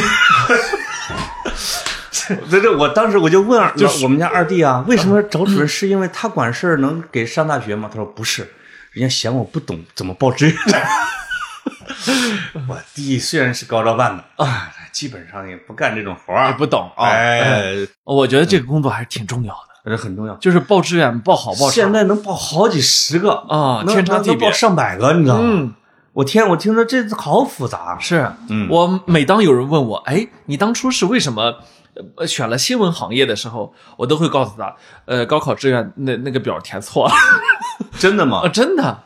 [2.49, 5.67] 这这，我当时我就问就是我们家二弟啊，为什么找主任？
[5.67, 7.89] 是因为他管事儿能给上大学吗？
[7.91, 8.47] 他说不是，
[8.91, 10.55] 人家嫌我不懂怎么报志愿。
[12.67, 17.09] 我弟虽然是高招办的啊，基本上也不干这种活儿，也不懂啊。
[18.03, 20.35] 我觉得这个工作还是挺重要的，这很重要。
[20.35, 25.41] 就是报志愿报好报差现在能报好几十个啊能天差地别能报上百个，你知道吗？
[25.43, 25.73] 嗯，
[26.13, 27.97] 我天，我听说这好复杂。
[27.99, 31.55] 是嗯我每当有人问我，哎，你当初是为什么
[32.15, 37.13] 呃选了新闻行业的时候，我都会告诉他，呃，高考志愿那那个表填错了，
[37.97, 38.49] 真的吗啊，？
[38.49, 39.03] 真的，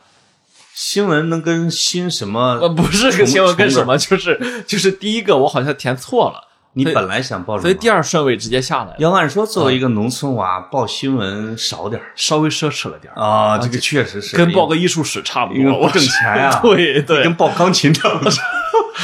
[0.74, 2.58] 新闻能跟新什么？
[2.60, 7.62] 呃，不是跟新闻跟什么，就是就是第一个我好像填错了，你本来想报什么？
[7.62, 18.32] 所以第二顺位直接下来了，要按说，作为一个农村娃，报新闻少点儿稍微奢侈了点儿，啊，这个确实是跟报个艺术史差不多，因为不挣钱呀 对对跟报钢琴差不多。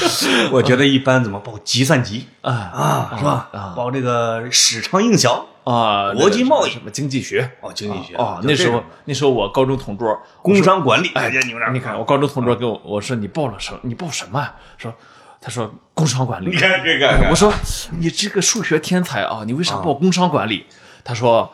[0.53, 3.49] 我觉得一般怎么报计算机啊啊，是吧？
[3.53, 13.81] 啊报这个市场营销啊，国际贸易什么经济学哦，经济学哦，那时候那时候我高中同桌，工商管理，哎呀，你们俩你看我高中同桌给我我说你报了什么？
[13.83, 14.55] 你报什么呀？
[14.77, 14.95] 说
[15.41, 16.57] 他说工商管理你。
[16.57, 17.53] 看这个，我说
[17.99, 20.67] 你这个数学天才啊，你为啥报工商管理？
[21.05, 21.53] 他说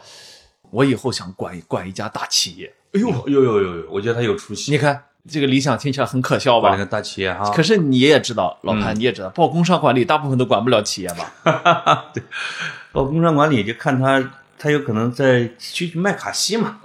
[0.71, 2.73] 我以后想管管一家大企业。
[2.95, 4.71] 哎呦呦呦呦呦，我觉得他有出息。
[4.71, 6.79] 你看这个理想听起来很可笑吧管？
[6.79, 12.07] 个大企业哈，可是你也知道，老潘你也知道，报工商管理大部分都管不了企业吧？
[12.13, 12.23] 对
[12.93, 14.23] 报工商管理就看他，
[14.59, 16.79] 他有可能在去麦卡锡嘛。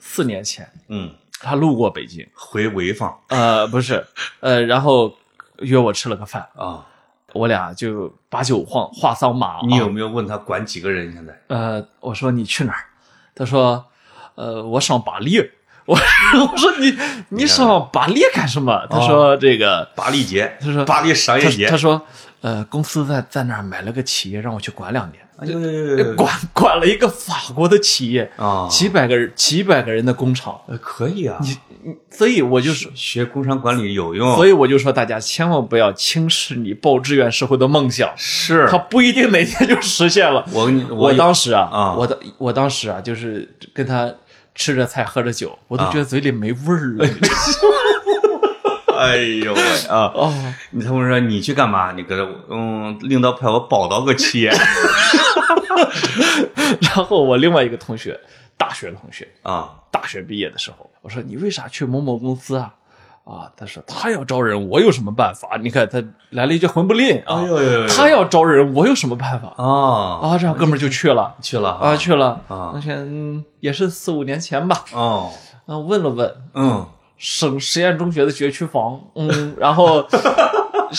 [0.00, 4.04] 四年前嗯，他路过北京，回潍坊呃，不是，
[4.40, 5.14] 呃，然后
[5.58, 6.84] 约我吃了个饭，啊。
[7.34, 9.60] 我俩就把酒晃话桑麻啊。
[9.64, 11.12] 你有没有问他管几个人？
[11.12, 12.86] 现在呃，我说你去哪儿？
[13.34, 13.84] 他说，
[14.34, 15.38] 呃，我上巴黎。
[15.88, 15.96] 我
[16.52, 16.94] 我说你
[17.30, 18.86] 你上巴黎干什么？
[18.90, 22.02] 他说这个，巴黎节，他说巴黎商业节他他，说，
[22.42, 31.56] 呃，公司在在那儿买了个企业，让我去管两年，哎呦呦呦呦管管了一个法国的企业，啊，几百个人几百个人的工厂，呃可以啊，你
[32.10, 32.92] 所以我就说。
[32.94, 40.44] 学工商管理有用，所以我就说，大家千万不要轻视你报志愿时候的梦想，是他不一定哪天就实现了。
[40.52, 44.12] 我跟你我当时啊，啊我的我当时啊，就是跟他
[44.58, 47.06] 吃着菜喝着酒，我都觉得嘴里没味儿了。
[48.98, 50.10] 哎呦喂啊！
[50.12, 50.34] 哦，
[50.72, 51.92] 你他们说你去干嘛？
[51.92, 54.50] 你搁这嗯，领导派我报道个企业
[56.82, 58.18] 然后我另外一个同学，
[58.56, 62.74] 大学同学，啊，大学毕业的时候，我说你为啥去某某公司啊？
[63.28, 65.58] 啊，他说他要招人，我有什么办法？
[65.60, 69.52] 你看他来了一句混不吝啊，哎呦呦呦他要招人，我有什么办法？
[69.62, 70.20] 啊。
[70.22, 71.34] 啊，这样哥们儿就去了。
[71.42, 72.72] 去了啊，去了啊。
[72.74, 75.30] 那天嗯也是四五年前吧，哦，
[75.66, 76.86] 啊，问了问，嗯。
[77.20, 80.06] 省实验中学的学区房，嗯，然后，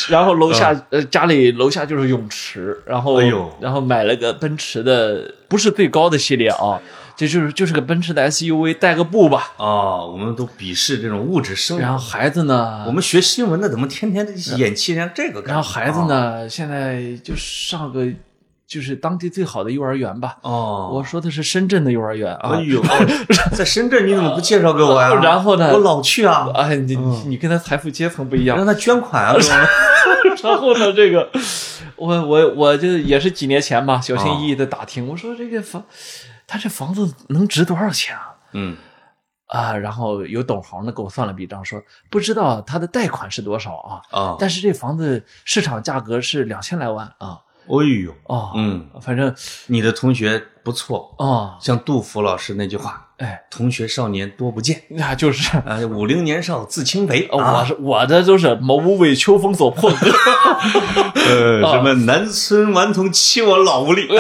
[0.10, 3.50] 然后楼下呃家里楼下就是泳池，然后哎呦。
[3.62, 6.78] 然后买了个奔驰的，不是最高的系列啊，
[7.20, 9.52] 这就是就是个奔驰的 SUV，带个步吧。
[9.58, 11.84] 哦，我们都鄙视这种物质生活。
[11.84, 15.54] 然后孩子呢，我们学新闻的怎么天天的演气成这个干？
[15.54, 18.08] 然后孩子呢，现在就上个
[18.66, 20.38] 就是当地最好的幼儿园吧。
[20.44, 22.62] 哦，我说的是深圳的幼儿园啊哎。
[22.62, 22.82] 呦，
[23.52, 25.14] 在深圳你怎么不介绍给我呀？
[25.22, 29.36] 然后呢我老去啊，哎，你你你跟他财富阶层不一样，让他捐款啊，
[30.42, 31.30] 然后呢，这个
[31.98, 35.84] 我我我就也是几年前吧，小心翼翼的打听，我说这个房，
[36.50, 38.34] 他这房子能值多少钱啊？
[38.54, 38.76] 嗯。
[39.48, 41.82] 啊，然后有懂行的给我算了笔账，说
[42.12, 47.40] 不知道他的贷款是多少啊，啊，但是这房子市场价格是两千来万啊。
[47.68, 49.34] 哎呦，啊，嗯，反正
[49.68, 55.58] 你的同学不错，啊，像杜甫老师那句话哎，“同学少年多不见， 那就是。
[55.58, 59.90] 啊，五陵年少自轻肥”呃我啊，是我的就是某无为秋风所破。
[59.92, 59.98] 歌，
[61.28, 64.08] 呃，啊什么南村顽童欺我老无力，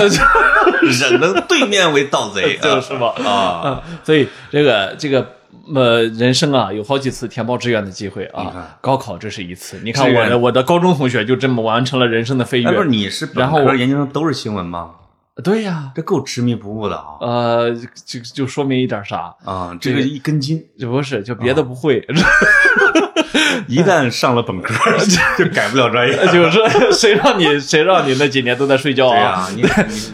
[0.89, 3.13] 忍能对面为盗贼， 就是吧？
[3.23, 5.35] 啊，啊，所以这个这个
[5.73, 8.77] 呃，人生啊，有好几次填报志愿的机会啊。
[8.81, 12.91] 高考这是一次，你看我的我的高中同学就这么完成了人生的飞哎，不是跃。
[12.91, 14.91] 你是本然后科、研究生都是新闻吗？
[15.41, 17.15] 对呀，这够执迷不悟的啊！
[17.21, 17.73] 呃，
[18.05, 19.33] 就就说明一点啥？
[19.45, 22.05] 啊，这个一根筋，这不是，就别的不会，
[23.67, 24.73] 一旦上了本科
[25.37, 26.15] 就改不了专业。
[26.31, 29.47] 就是谁让你谁让你那几年都在睡觉啊？
[29.55, 29.67] 你你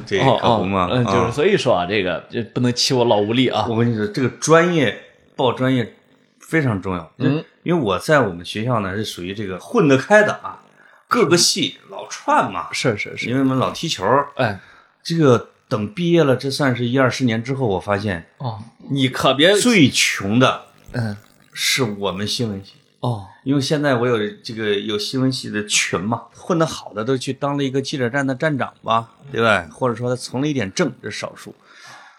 [0.05, 0.87] 这可不嘛？
[0.91, 3.65] 嗯，就是啊所以说啊，这个这不能欺我老无力啊。
[3.69, 4.97] 我跟你说，这个专业
[5.35, 5.95] 报专业
[6.39, 7.11] 非常重要。
[7.19, 10.59] 嗯，因为我在我们学校呢是属于这个混得开的啊，
[11.07, 14.05] 各个系老串嘛，是是是，因为我们老踢球。
[14.35, 14.59] 哎
[15.03, 21.15] 这个等毕业了，这算是一二十年之后，我发现哦，你可别最穷的嗯
[21.53, 22.73] 是我们新闻系。
[23.05, 29.67] 哦因为现在我有这个有新闻系的群嘛，混得好的都去当了一个记者站的站长吧，对吧？
[29.71, 31.53] 或者说他从了一点政，这是少数，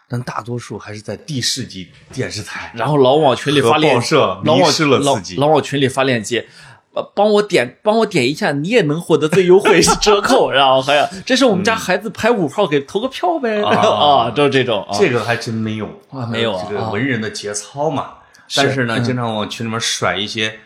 [0.08, 6.46] 但大多数还是在地市级电视台，然后老往群里发链接老往了老老往群里发链接。
[6.94, 10.50] 呃帮我点，帮我点一下，你也能获得最优惠折扣。
[10.50, 13.60] 然后还有，这是我们家孩子排五号，给投个票呗。
[13.66, 18.14] 啊啊，就这种啊，这个还真没有啊没有啊这个啊文人的节操嘛。
[18.48, 20.58] 是但是呢，嗯经常往群里面甩一些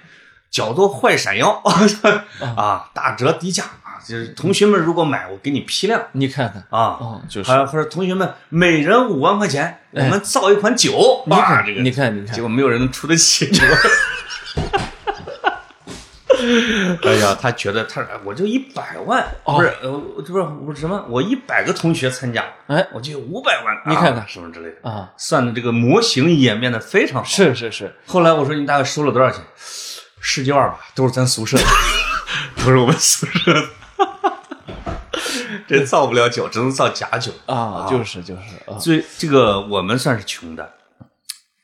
[0.51, 1.63] 较多坏闪耀。
[2.57, 3.63] 啊，打折低价。
[3.83, 6.01] 啊，就是同学们如果买，我给你批量。
[6.13, 6.97] 你看看，啊。
[7.01, 7.51] 哦，就是。
[7.51, 11.83] 还有或者同学们每人五万块钱，我们造一款酒，你哇，这个。
[11.83, 12.35] 你看，你看。
[12.35, 13.51] 结，果没有人能出得起。
[13.51, 13.77] 这 个
[17.11, 19.57] 哎呀，他觉得他我就一百万，哦。
[19.57, 22.87] 不是呃，不是我什么，我一百个同学参加，哎。
[22.93, 24.23] 我就有五百万，你看看。
[24.23, 27.29] 啊什么之类的，啊，算的这个模型演变的非常好。
[27.29, 29.43] 是是是，后来我说你大概收了多少钱？
[30.21, 31.65] 十几万吧，都是咱宿舍的，
[32.65, 33.69] 都是我们宿舍的。
[35.67, 37.33] 这造不了酒，只能造假酒。
[37.47, 40.75] 啊，就是就是啊，最这个我们算是穷的，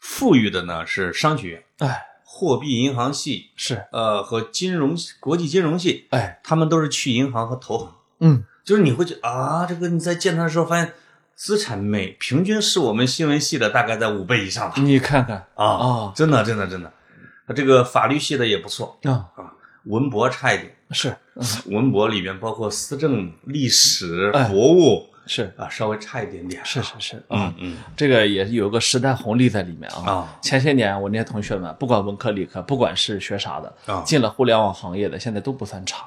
[0.00, 7.92] 富裕的呢是商学院、哎，货币银行系，是，呃和金融国际金融系，哎，他们都是去银行和投行。
[8.20, 10.94] 嗯，就是你会觉得啊，这个你在见他的时候发现
[11.34, 14.74] 资产每平均是我们新闻系的大概在五倍以上吧。
[14.78, 16.92] 你看看啊啊真的真的真的，
[17.54, 19.52] 这个法律系的也不错啊，啊，
[19.84, 21.16] 文博差一点，是
[21.66, 26.64] 文博里面包括思政、历史、哎国务是啊，稍微差一点点。
[26.64, 30.10] 是是是啊嗯，嗯这个也有个时代红利在里面啊。
[30.10, 36.06] 啊前些年我那些同学们，不管文科理科，不管是学啥的，啊进了互联网行业的，现在都不算差。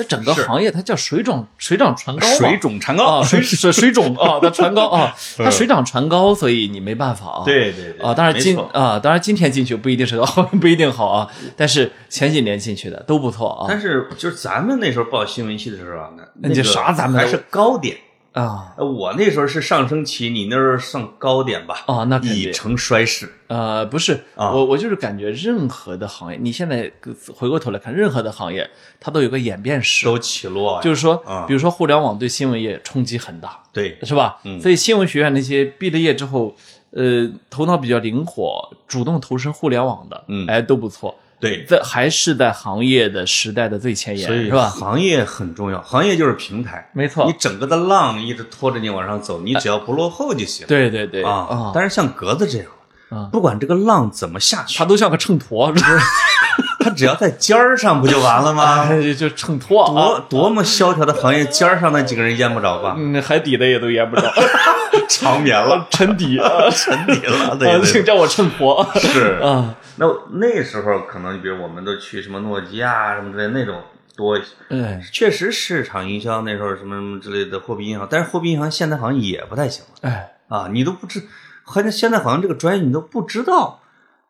[0.00, 7.42] 那整个行业它叫水涨水涨船高，水涨船高啊，水水水涨啊，它船高啊， 它水涨船高，所以你没办法啊。
[7.44, 17.96] 对对对啊，当然今啊，当然今天进去不一定是好，不一定好啊，但是前几年进去的都不错啊但是就是咱们那时候报新闻系的时候啊，那那这个啥咱们还是高点。
[18.32, 21.82] 啊呃我那时候是上升期，你那时候算高点吧？
[21.86, 23.32] 啊，那已成衰势。
[23.48, 26.90] 呃，不是，啊我我就是感觉任何的行业，你现在
[27.34, 34.38] 回过头来看，任何的行业它都有个演变史，都起落呀，就是说啊，比如说互联网对新闻业冲击很大，对是吧？
[34.44, 36.54] 嗯所以新闻学院那些毕了业之后，
[36.92, 41.16] 呃，头脑比较灵活，主动投身互联网的，嗯哎，都不错。
[41.40, 44.68] 对，在还是在行业的时代的最前沿，所以是吧？
[44.68, 50.66] 行业很重要，行业就是平台，没错你整个的浪一直拖着你往上走，你只要不落后就行。
[50.66, 52.66] 对对对啊，但是像格子这样
[53.08, 55.98] 啊，不管这个浪怎么下去它，都像个秤砣，是不是？
[56.80, 58.86] 它只要在尖儿上不就完了吗？
[58.90, 60.24] 哎就秤砣啊。
[60.28, 62.94] 多，多么萧条的行业，尖儿上那几个人淹不着吧？
[62.98, 64.32] 嗯，海底的也都淹不着，
[65.08, 68.84] 长眠了， 沉底啊，沉底了，啊对对请叫我秤砣。
[68.98, 69.38] 是。
[69.42, 73.82] 啊，那那时候可能，比如我们都去什么诺基亚什么之类的那种
[74.16, 81.22] 多一些，哎确实市场营销那时候什么什么之类的货币银行，但是货币银行现在好像也不太行了哎，啊，你都不知，
[81.64, 83.80] 好像现在好像这个专业你都不知道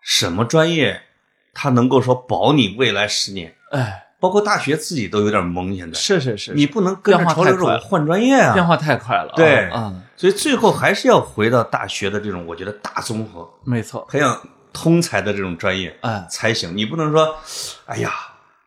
[0.01, 1.03] 什么专业
[1.53, 5.99] 它能够说保你未来十年，哎，包括大学自己都有点懵，现在。
[5.99, 9.69] 是是是，你不能跟着潮流太快了说我换专业啊，变化太快了啊，对。
[9.69, 13.49] 啊，所以最后还是要回到大学的这种，我觉得大综合。
[13.65, 14.41] 没错，培养
[14.73, 16.27] 通才的这种专业哎。
[16.31, 16.77] 才行。
[16.77, 17.37] 你不能说，
[17.87, 18.13] 哎呀，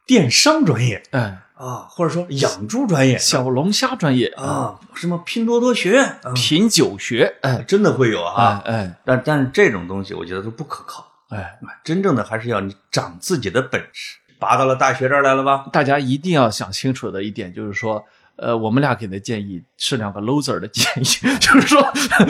[0.05, 3.17] 电商专业哎，啊，或者说养猪专业。
[3.17, 6.33] 小龙虾专业，啊，什么拼多多学院，啊。
[6.33, 7.63] 品酒学，哎。
[7.67, 8.61] 真的会有啊。
[8.65, 8.99] 哎哎。
[9.05, 11.05] 但但是这种东西，我觉得都不可靠。
[11.33, 14.19] 哎，真正的还是要你长自己的本事。
[14.39, 15.65] 拔到了大学这儿来了吧？
[15.71, 18.05] 大家一定要想清楚的一点就是说。
[18.35, 21.03] 呃，我们俩给的建议是两个 loser 的建议，
[21.39, 21.87] 就是说，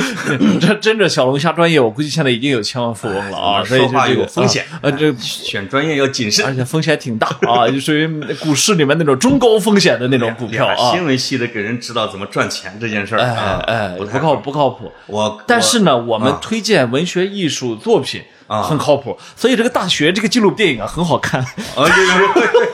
[0.59, 6.45] 这真正小龙虾专业，我估计现在已经有千万富翁了啊，所以就这个有风险啊呃，这选专业要谨慎。
[6.45, 8.05] 而且风险挺大啊，就属于
[8.41, 14.91] 股市里面那种中高风险的那种股票啊，新闻系的给人指导怎么赚钱这件事儿哎啊，哎，不靠不靠谱。
[15.07, 22.72] 我但是呢，我们啊推荐文学艺术作品啊很靠谱，所以这个大学这个纪录电影啊很好看啊，怎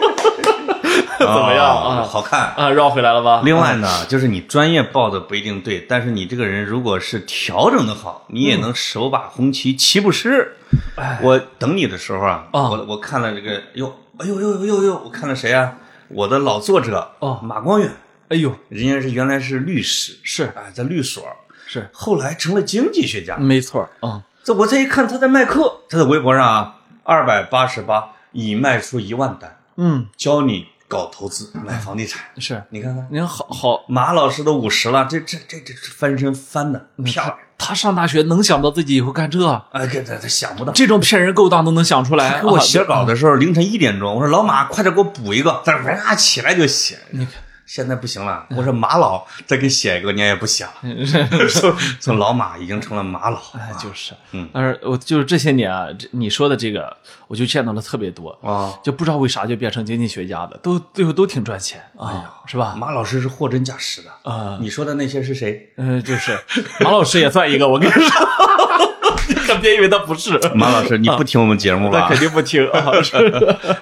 [1.25, 2.53] 怎么样啊好看。
[2.55, 3.41] 啊，绕回来了吧？
[3.43, 10.55] 另外呢，就是你专业报的不一定对，但是你这个人如果是调整的好，你也能手把红旗，旗不失。
[11.21, 15.75] 我等你的时候啊，啊我我看了这个，哟，哎呦呦呦呦呦，我看了谁啊？
[16.09, 17.91] 我的老作者哦马光远，
[18.29, 21.23] 哎呦，人家是原来是律师，是哎，在律所，
[21.67, 23.37] 是后来成了经济学家。
[23.37, 32.21] 没错啊，这我这一看他在卖课，他在微博上啊，二百八十八已卖出一万单，嗯，教你搞投资买房地产。
[32.39, 37.37] 是，你看看，您好好，马老师都五十了，这这这这翻身翻的漂亮。
[37.57, 39.47] 他上大学能想到自己以后干这？
[39.71, 40.73] 哎，给他他想不到。
[40.73, 42.41] 这种骗人勾当都能想出来。
[42.41, 45.61] 给我写稿的时候凌晨一点钟，我说老马，快点给我补一个。
[45.63, 46.97] 他说哇，起来就写。
[47.11, 47.35] 你看。
[47.69, 50.71] 现在不行了，我说马老再给写一个，你也不写了。
[51.53, 56.97] 从从老马已经成了马老，哎，就是，嗯，但是我就是这些年啊，这你说的这个，
[57.27, 62.73] 我就见到了特别多啊，就不知道为啥就变成经济学家的，都最后都挺赚钱啊，是吧？
[62.75, 65.71] 马老师是货真价实的啊，你说的那些是谁？
[65.77, 66.35] 嗯，就是
[66.79, 68.01] 马老师也算一个，我跟你说。
[69.59, 72.01] 可别以为他不是马老师，你不听我们节目吧？
[72.07, 72.91] 他肯定不听 啊！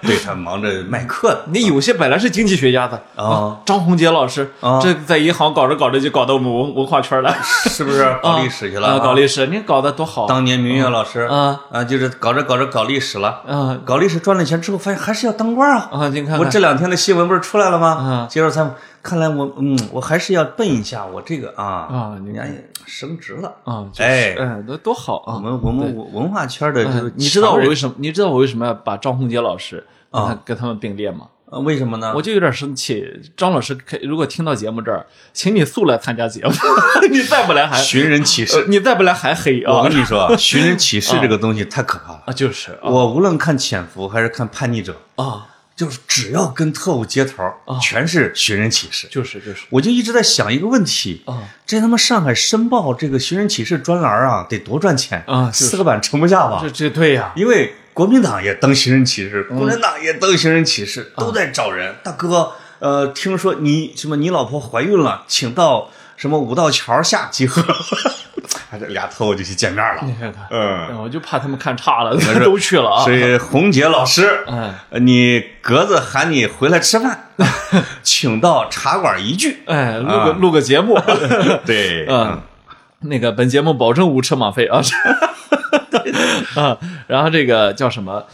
[0.01, 1.43] 对他忙着卖课。
[1.47, 7.33] 你有些本来是经济学家的啊，张宏杰老师啊，这在银行搞着搞着就搞到文文化圈了，
[7.69, 8.03] 是不是？
[8.21, 8.99] 搞历史去了？
[8.99, 10.25] 搞历史，你搞得多好！
[10.27, 16.07] 当年明月老师啊啊，就是搞着搞着搞历史了啊，搞历史赚了钱之后，发现还是要当官啊啊！
[16.09, 17.87] 你看，我这两天的新闻不是出来了吗？
[17.89, 18.73] 啊，接受采访。
[19.07, 25.35] 看来我嗯，我还是要奔一下我这个啊啊，人家也升职了啊，哎哎，多多好啊！
[25.35, 27.95] 我们我们文文化圈的，你知道我为什么？
[27.99, 29.81] 你知道我为什么要把张宏杰老师
[30.11, 31.27] 啊跟他们并列吗？
[31.49, 32.11] 啊，为什么呢？
[32.13, 33.21] 我就有点生气。
[33.37, 36.51] 张老师，如果听到节目这儿，请你速来参加节目。
[37.09, 39.77] 你再不来还寻人启事，你再不来还黑啊！
[39.77, 42.33] 我跟你说， 寻人启事这个东西太可怕了啊！
[42.33, 45.47] 就是我无论看潜伏还是看叛逆者啊。
[45.77, 47.35] 就是只要跟特务接头
[47.79, 49.07] 全是寻人启事。
[49.11, 55.51] 就是就是，我就一直在想一个问题啊，这他妈上海申报这个寻人启事专栏啊，得多赚钱啊！
[55.53, 56.59] 四个版盛不下吧？
[56.63, 61.95] 这这对呀，因为国民党也登寻人启事，共产党也登寻人启事，都在找人。
[62.03, 67.63] 大哥，呃，听说你什么你老婆怀孕了，请到什么五道桥下集合。
[68.87, 73.03] 俩特务就去见面了，你看看，嗯，我就怕他们看差了， 都去了啊。
[73.03, 74.73] 所以红姐老师，嗯，
[75.05, 77.29] 你格子喊你回来吃饭，
[78.03, 80.99] 请到茶馆一聚，哎，录个录个节目，
[81.65, 82.41] 对，嗯，
[83.01, 84.81] 那个本节目保证无车马费啊，
[86.55, 88.25] 啊，然后这个叫什么？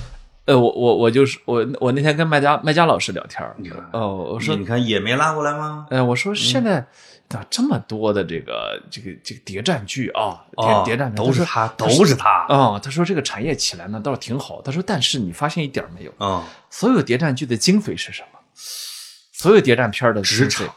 [0.45, 3.41] 呃，我我我就是我我那天跟麦家麦家老师聊天，
[3.91, 5.85] 哦，我说你看也没拉过来吗？
[5.89, 6.85] 哎，我说现在。
[7.33, 10.45] 咋这么多的这个这个这个谍战剧啊？
[10.85, 12.77] 谍战都是他，都是他啊！
[12.77, 14.61] 他说这个产业起来呢倒是挺好。
[14.61, 16.43] 他说，但是你发现一点没有啊？
[16.69, 18.39] 所有谍战剧的精髓是什么？
[18.53, 20.67] 所有谍战片的职场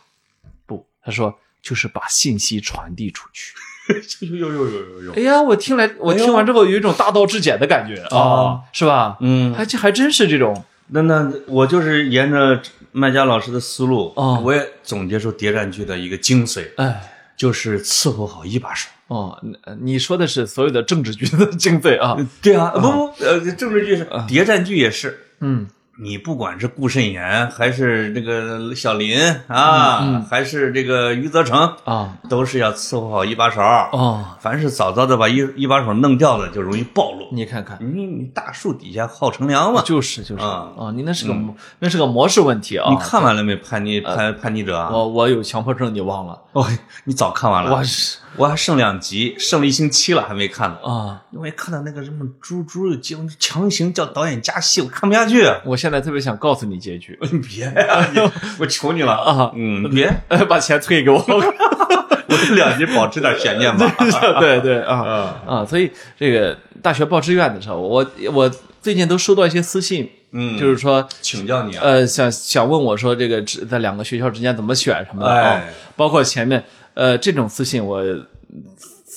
[0.64, 0.86] 不？
[1.04, 3.54] 他说就是把信息传递出去。
[4.26, 5.12] 呦呦呦呦呦呦！
[5.12, 9.18] 哎呀，我听来我听完之后有一种大道至简的感觉啊，是吧？
[9.20, 10.64] 嗯，还这还真是这种。
[10.86, 12.62] 那那我就是沿着。
[12.98, 18.88] 麦家老师的思路，哦，我也总结出谍战剧的一个精髓，哎，就是伺候好一把手。
[19.08, 19.38] 哦，
[19.82, 22.16] 你说的是所有的政治剧的精髓啊？
[22.40, 25.66] 对啊，不不，呃，政治剧是谍战剧也是，嗯。
[25.98, 34.24] 你不管是顾慎言，还是这个小林啊，还是这个余则成啊，都是要伺候好一把手哦。
[34.38, 37.26] 凡是早早的把一一把手弄掉了，就容易暴露。
[37.32, 41.34] 你看看，你你大树底下好乘凉嘛，就是就是啊哦，你那是个
[41.78, 42.90] 那是个模式问题啊。
[42.90, 43.56] 你看完了没？
[43.56, 44.90] 叛逆叛叛逆者啊？
[44.92, 46.38] 我我有强迫症，你忘了？
[46.52, 46.66] 哦，
[47.04, 47.74] 你早看完了。
[47.74, 48.18] 我是。
[48.36, 51.22] 我还剩两集，剩了一星期了，还没看呢啊！
[51.32, 55.44] 因为看到那个什么猪猪强强行叫导演加戏，我看不下去。
[55.64, 58.20] 我现在特别想告诉你结局， 你别呀，你
[58.58, 59.50] 我求你了 啊！
[59.54, 60.12] 嗯，别
[60.48, 63.90] 把钱退给我，我这两集保持点悬念吧。
[64.38, 65.64] 对对啊啊！
[65.64, 68.50] 所以这个大学报志愿的时候，我我
[68.82, 75.62] 最近都收到一些私信，嗯，就是说请教你啊，呃，想想问我说这个在两个学校之间怎么选什么的啊，
[75.96, 76.62] 包括前面。
[76.96, 78.02] 呃，这种私信我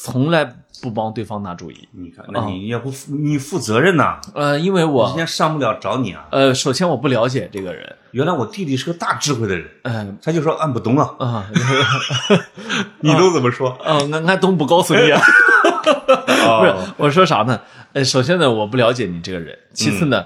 [0.03, 0.45] 从来
[0.81, 1.87] 不帮对方拿主意。
[1.91, 4.19] 你看，那你也不你负责任呐？
[4.35, 6.27] 呃，因为我今天上不了找你啊。
[6.31, 7.95] 呃，首先我不了解这个人。
[8.11, 9.65] 原来我弟弟是个大智慧的人。
[9.83, 11.15] 嗯，他就说俺不懂啊。
[11.19, 11.49] 啊，
[13.01, 13.77] 你都怎么说？
[13.85, 15.21] 嗯， 俺俺懂不告诉你啊。
[15.79, 17.59] 不是，我说啥呢？
[17.93, 19.57] 呃，首先呢，我不了解你这个人。
[19.73, 20.25] 其次呢，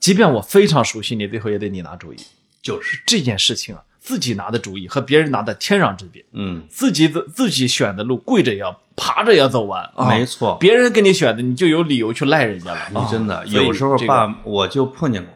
[0.00, 2.16] 即便我非常熟悉你，最后也得你拿主意。
[2.62, 3.82] 就是这件事情啊。
[4.06, 6.24] 自己拿的主意和别人拿的天壤之别。
[6.30, 9.90] 嗯，自己的自己选的路，跪着也要爬着也要走完。
[10.08, 12.80] 没错，别人给你选的，你就有理由去赖人家了。
[12.94, 15.26] 你真的有时候爸，我就碰见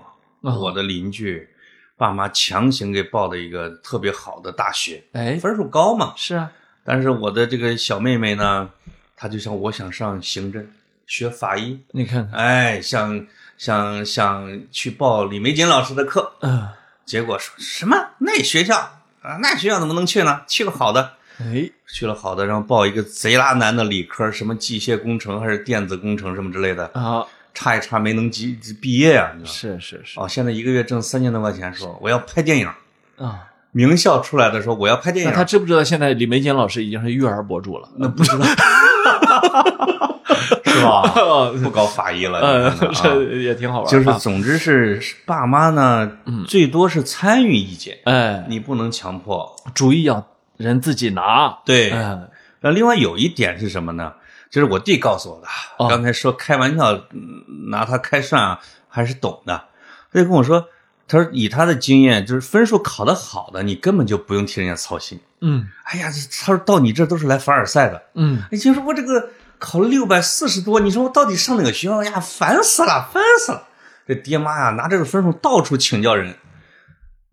[0.41, 1.49] 过我的邻居，
[1.97, 6.13] 爸妈强行给报的一个特别好的大学，哎，分数高嘛。
[6.17, 6.53] 是啊，
[6.85, 8.71] 但是我的这个小妹妹呢，
[9.17, 10.65] 她就像我想上刑侦
[11.09, 13.27] 学法医，你看，哎，想
[13.59, 16.69] 想想去报李玫瑾老师的课，嗯。
[17.05, 18.77] 结果说什么那学校
[19.23, 20.43] 啊，那学校怎么能去呢？
[20.47, 27.25] 去个好的，哎，去了好的，然后报一个贼拉难的理科，什么机械工程还是电子工程什么之类的啊。
[27.53, 29.53] 差一差没能毕毕业啊，你知道？
[29.53, 32.69] 是是是哦，现在一个月挣三千多块钱，说我要拍电影。
[33.17, 33.47] 啊。
[33.73, 37.89] 名校出来的时候我要拍电影，他知不知道现在李玫瑾老师已经是育儿博主了？
[37.99, 38.45] 那不知道，
[40.71, 41.03] 是吧？
[41.63, 43.91] 不搞法医了，这 也挺好玩。
[43.91, 46.11] 就是啊总之是爸妈呢，
[46.47, 49.55] 最多是参与意见，哎，你不能强迫。
[49.75, 51.59] 主意要人自己拿。
[51.65, 52.29] 对，嗯
[52.63, 54.13] 那另外有一点是什么呢？
[54.51, 55.47] 就是我弟告诉我的，
[55.79, 59.65] 哦刚才说开玩笑嗯拿他开涮啊，还是懂的。
[60.13, 60.67] 他就跟我说，
[61.07, 65.21] 他说以他的经验，就是分数考得好的，你根本就不用替人家操心。
[65.41, 68.03] 嗯哎呀，他说到你这都是来凡尔赛的。
[68.15, 69.31] 嗯，你就说我这个
[69.61, 72.19] 考了六百四十多，你说我到底上哪个学校哎呀？
[72.19, 73.69] 烦死了，烦死了！
[74.09, 76.35] 这爹妈呀，拿这个分数到处请教人。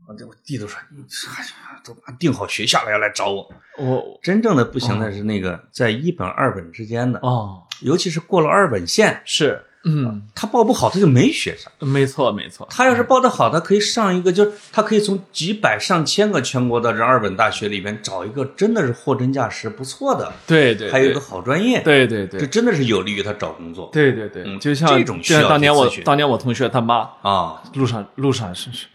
[0.07, 3.49] 我这我弟都说，你哎呀，都定好学校了要来找我。
[3.77, 11.71] 我真正的不行的是那个在一本二本之间的，哦尤其是过了二本线，是嗯，他报不好他就没学上。
[11.79, 12.67] 没错没错。
[12.69, 23.89] 他要是报得好，他可以上一个，就是他可以从几百上千个全国的这二本大学里边找一个真的是货真价实不错的，对对，还有一个好专业，对对对这真的是有利于他找工作。
[23.93, 28.87] 对对对，嗯就像这种需要就像当年我当年我同学他妈啊，路上路上是是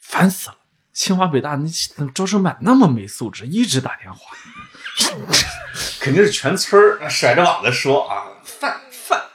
[0.00, 0.56] 烦死了，
[0.92, 4.18] 清华北大你怎么招生办那么没素质，一直打电话。
[6.00, 8.24] 肯定是全村儿甩着膀子说啊，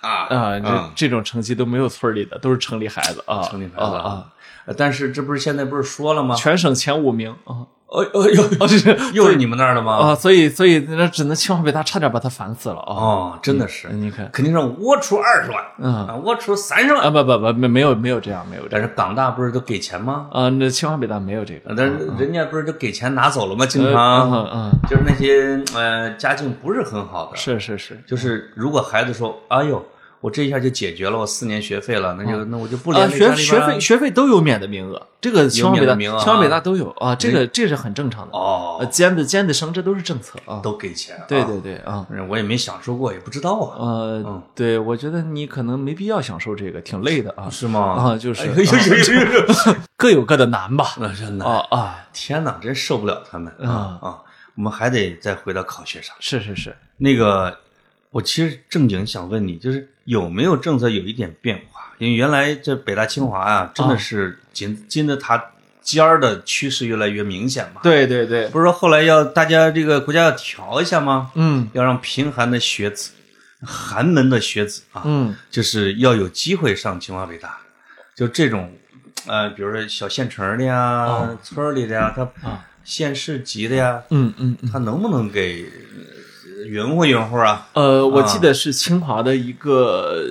[0.05, 0.91] 啊啊，这嗯。
[0.95, 4.25] 这种成绩都没有村里的，都是城里孩子啊，城里孩子啊。
[4.77, 6.35] 但是这不是现在不是说了吗？
[6.35, 7.67] 全省前五名啊。
[7.87, 9.93] 哦哦哟，啊，这是 又是你们那儿的吗？
[9.97, 12.91] 啊，所以所以那只能清华北大差点把他烦死了啊！
[12.93, 14.27] 哦，真的是，你看。
[14.33, 15.93] 肯定是我出二十万，嗯。
[16.07, 20.27] 啊，我出三十万，啊，不不不，没没有没有这样，没有但是港大不是都给钱吗？
[20.31, 23.65] 啊，那清华北大没有这个呃，但是人家不是都给钱拿走了吗？
[23.67, 28.01] 经呃常嗯嗯，就是那些呃家境不是很好的，是是是。
[28.07, 29.85] 就是如果孩子说，哎呦，
[30.25, 38.35] 我这一下就解决了我四年学费了，那就那我就不啊，连累家学学费学费都有免的名额，这个清华北大名额啊清华北大都有啊，这个这是很正常的。
[38.35, 40.59] 哦呃，尖子尖子生这都是政策啊。
[40.63, 47.47] 都给钱，对啊对对啊，嗯我也没享受过，也不知道啊，呃嗯，对，我觉得你可能没必要享受这个，挺累的啊。
[47.47, 47.79] 是吗？
[47.81, 48.49] 啊，就是！
[49.95, 50.95] 各有各的难吧。
[50.97, 54.17] 那真的啊啊，天哪，真受不了他们啊啊！
[54.55, 56.15] 我们还得再回到考学上。
[56.19, 57.55] 是是是，那个，
[58.15, 61.81] 我其实正经想问你，就是有没有政策有一点变化？
[61.97, 65.51] 因为原来这北大清华啊，真的是金金字塔
[65.81, 71.29] 尖儿的趋势越来越明显嘛。，对对对，不是说后来要大家这个国家要调一下吗？
[71.35, 73.11] 嗯要让贫寒的学子、
[73.61, 77.57] 寒门的学子啊，嗯就是要有机会上清华北大。
[78.15, 78.73] 就这种，
[79.27, 84.71] 呃，比如说小县城的呀、村里的呀，他啊县市级的呀，嗯嗯嗯。
[84.71, 85.65] 他能不能给
[86.65, 87.67] 呃匀乎匀乎啊？
[87.73, 88.25] 呃，我啊。
[88.27, 90.23] 记得是清华的一个，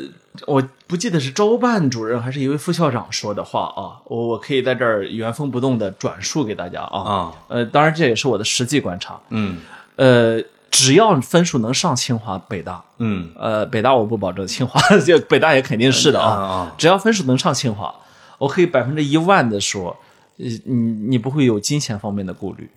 [0.47, 6.99] 我不记得是招办主任还是一位副校长说的话啊，我我可以在这儿原封不动的转述给大家啊。
[7.01, 9.19] 啊，呃，当然这也是我的实际观察。
[9.31, 9.59] 嗯。
[9.97, 13.31] 呃，只要分数能上清华、北大，嗯。
[13.39, 16.75] 呃，北大我不保证，清华 就北大也肯定是的啊。
[16.77, 17.95] 只要分数能上清华，
[18.39, 19.97] 我可以百分之一万的说，
[20.39, 20.75] 呃，你
[21.11, 22.69] 你不会有金钱方面的顾虑，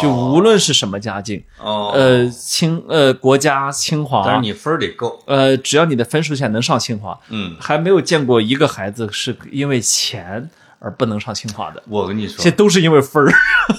[0.00, 12.44] 就无论是什么家境，哦，呃，清呃国家清华，但是你分儿得够，呃，只要你的分数线能上清华，嗯，还没有见过一个孩子是因为钱而不能上清华的，我跟你说。
[12.44, 13.32] 这，都是因为分儿。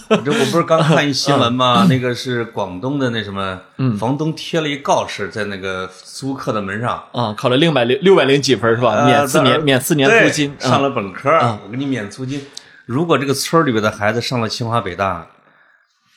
[0.24, 1.86] 这我不是刚看一新闻吗？
[1.90, 3.60] 那个是广东的那什么，
[4.00, 8.94] 房东贴了一告示在那个租客的门上，啊，考了六百零六百零几分是吧？
[8.96, 11.30] 呃免四年当免四年租金，上了了本科，
[11.66, 12.42] 我给你免租金。
[12.86, 15.28] 如果这个村里边的孩子上了清华北大，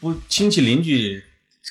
[0.01, 1.23] 不亲戚邻居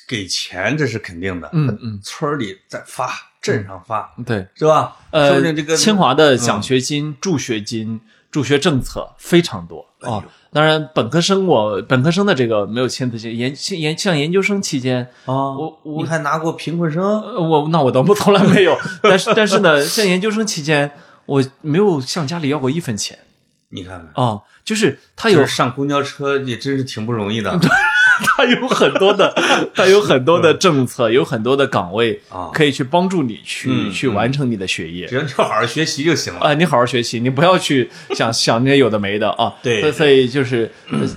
[0.08, 1.50] 给钱，这是肯定的。
[1.52, 3.12] 嗯嗯，村里再发，
[3.42, 4.96] 镇上发，对，是吧？
[5.10, 8.00] 说呃不定这个，清华的奖学金、助学金、
[8.30, 10.24] 助学政策非常多啊。
[10.52, 17.02] 当然，本科生我本科生的这个没有亲自去研研像研究生期间，啊，我我你还拿过贫困生？
[17.04, 20.90] 呃，我那我倒不从来没有，但是但是呢，像研究生期间，
[21.26, 23.18] 我没有向家里要过一分钱
[23.68, 27.52] 你看看，啊，就是他有上公交车也真是挺不容易的
[28.36, 29.34] 他有很多的，
[29.74, 35.16] 他有很多的政策，有很多的岗位啊可以去帮助你去、嗯去完成你的学业只。
[35.16, 36.40] 要你好好学习就行了。
[36.40, 39.52] 啊、你好好学习，你不要去想想那些有的没的啊。
[39.62, 40.70] 对所以所以就是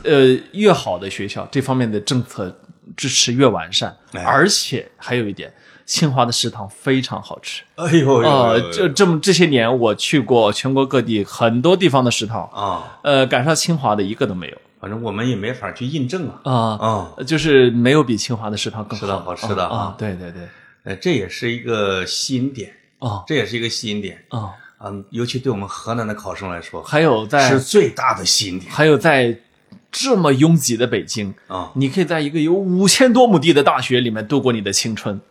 [0.03, 2.55] 呃，越好的学校这方面的政策
[2.95, 5.51] 支持越完善，哎而且还有一点，
[5.85, 7.63] 清华的食堂非常好吃。
[7.75, 16.41] 哎呦呦啊、呦呦这这么这些年我去过全国各地很多地方的食堂，啊，呃，赶上清华的一个都没有反正我们也没法去印证啊。
[16.43, 16.53] 啊。
[17.15, 19.95] 啊，就是没有比清华的食堂更食堂好吃的啊啊！
[19.97, 20.41] 对对对，
[20.83, 22.69] 呃，这也是一个吸引点，
[22.99, 24.21] 啊这也是一个吸引点。
[24.27, 24.51] 啊
[24.85, 29.39] 嗯，尤其对我们河南的考生来说，还有在是最大的吸引点还有在
[29.89, 31.71] 这么拥挤的北京，啊。
[31.75, 35.21] 你可以在一个有五千多亩地的大学里面度过你的青春，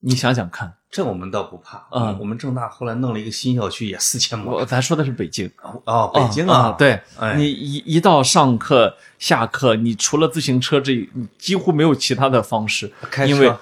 [0.00, 5.50] 你想想看，这我们倒不怕，嗯我们正大后来弄了一个新校区，也四千亩咱说的是北京。
[5.86, 13.52] 哦，北京啊，对、哎你一一到上课下课，你除了自行车这，你几乎没有其他的方式，开车因为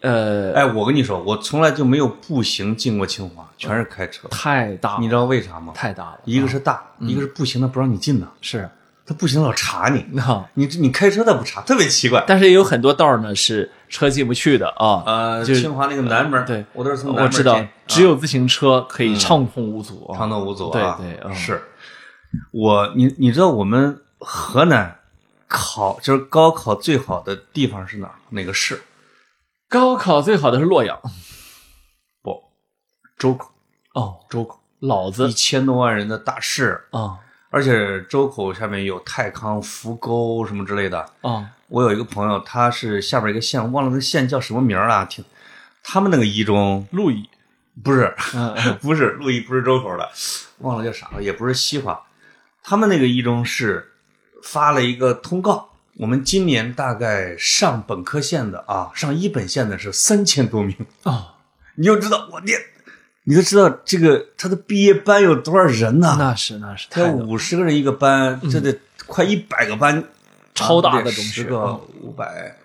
[0.00, 4.26] 呃，哎，我跟你说，我从来就没有步行进过清华，全是开车。
[4.30, 5.74] 太大了，你知道为啥吗？
[5.76, 8.66] 太大了，一个是大，一个是步行的不让你进呢，是
[9.04, 12.24] 他步行老查你，那，你你开车他不查，特别奇怪。
[12.26, 15.02] 但是也有很多道儿呢是车进不去的啊。
[15.06, 20.16] 呃，就清华那个南门，对我都是从南我知道只有自行车可以畅通无阻啊。
[20.16, 20.96] 畅通无阻对啊。
[21.00, 21.62] 对嗯是
[22.52, 24.98] 我你你知道我们河南
[25.46, 28.14] 考就是高考最好的地方是哪儿？
[28.30, 28.82] 哪个市？
[29.68, 31.00] 高考最好的是洛阳
[32.22, 32.42] 不，
[33.18, 33.50] 周口，
[33.94, 37.18] 哦，周口老子一千多万人的大市，啊
[37.50, 41.00] 而且周口下面有太康、扶沟什么之类的。
[41.22, 45.04] 啊我有一个朋友，他是下边一个县，忘了那个县叫什么名儿了。
[45.06, 45.24] 听
[45.82, 47.28] 他们那个一中陆毅，
[47.82, 48.76] 不是，嗯嗯。
[48.82, 50.08] 不是鹿邑，不是周口的，
[50.58, 52.02] 忘了叫啥了，也不是西华。
[52.62, 53.92] 他们那个一中是
[54.42, 61.34] 发了一个通告，我们今年大概上本科线的啊，上一本线的是三千多名，啊，
[61.76, 62.58] 你就知道我天，
[63.24, 70.04] 你就知道这个他的毕业班有多少人呢、那是那是他五十个人一个班，这得快一百个班，
[70.58, 72.56] 超大的中十学个五百，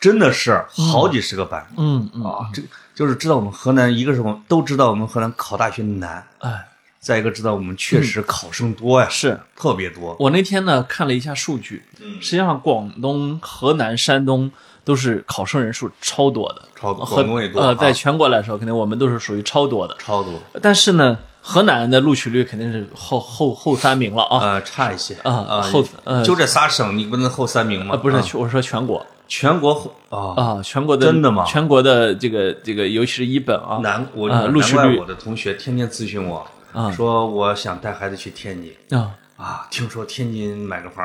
[0.00, 1.66] 真的是好几十个班。
[1.76, 6.68] 嗯嗯啊，这个就是知道我们河南，一个是我们都知道我们河南考大学难，哎。
[7.02, 9.36] 再一个知道我们确实考生多呀，是。
[9.56, 10.16] 特别多。
[10.20, 11.82] 我那天呢看了一下数据，
[12.20, 14.48] 实际上广东、河南、山东
[14.84, 17.74] 都是考生人数超多的，超多广东也多呃，啊。
[17.74, 19.96] 在全国来说，肯定我们都是属于超多的。
[19.98, 20.32] 超多，
[20.62, 24.38] 但是呢，河南的录取率肯定是后后后三名了啊。
[24.38, 25.14] 呃，差一些。
[25.24, 27.94] 啊啊后呃就这仨省，你不能后三名吗？
[27.94, 27.96] 啊！
[27.98, 31.44] 不是啊，我说全国全国后啊，啊，全国的真的吗？
[31.44, 34.98] 全国的这个这个，尤其是一本啊，难我啊录取率。
[34.98, 36.90] 我的同学天天咨询我，啊。
[36.92, 38.98] 说我想带孩子去天津。
[38.98, 39.10] 啊。
[39.36, 41.04] 啊，听说天津买个房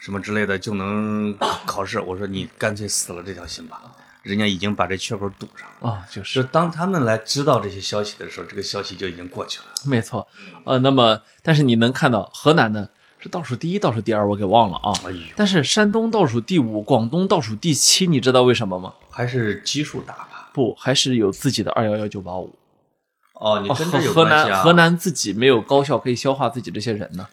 [0.00, 1.32] 什么之类的就能
[1.64, 3.80] 考试，我说你干脆死了这条心吧，
[4.22, 5.90] 人家已经把这缺口堵上了。
[5.90, 9.64] 啊，就是就当他们来知道这些消息的时候，这个消息就已经过去了。
[9.84, 10.26] 没错，
[10.64, 14.92] 呃，那么但是你能看到河南呢是倒数第一，倒数第二，我给忘了啊。
[15.06, 18.94] 哎呦，但是山东倒数第五，广东倒数第七，你知道为什么吗？
[19.10, 20.50] 还是基数大吧？
[20.52, 22.54] 不，还是有自己的二幺幺九八五。
[23.34, 24.24] 哦，你哦跟这有河？
[24.26, 27.26] 南河南自己没有高校可以消化自己这些人呢。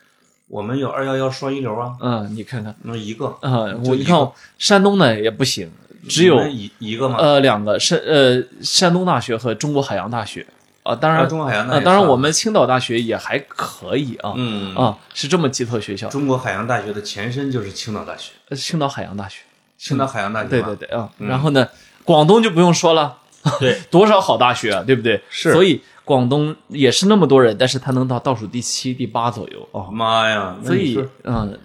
[0.47, 4.17] 我们有二幺幺双一流啊，嗯，你看看，那一个，啊，我你看
[4.57, 5.71] 山东呢也不行，
[6.08, 7.18] 只有一一个吗？
[7.20, 10.45] 呃两个山呃山东大学和中国海洋大学。
[10.84, 14.74] 啊，当然啊中国海洋大呃学算当然我们青岛大学也还可以啊，嗯。
[14.76, 19.41] 啊是这么几所学校，中国海洋大学的前身就是青岛大学，呃青岛海洋大学，
[19.78, 21.68] 青岛海洋大学对对对啊，然后呢，
[22.04, 23.18] 广东就不用说了，
[23.60, 25.22] 对， 多少好大学啊，对不对？
[25.30, 25.52] 是。
[25.52, 30.56] 所以广东也是那么多人，但是他能到倒数第七、第八左右哦，妈呀！
[30.66, 31.60] 所以嗯，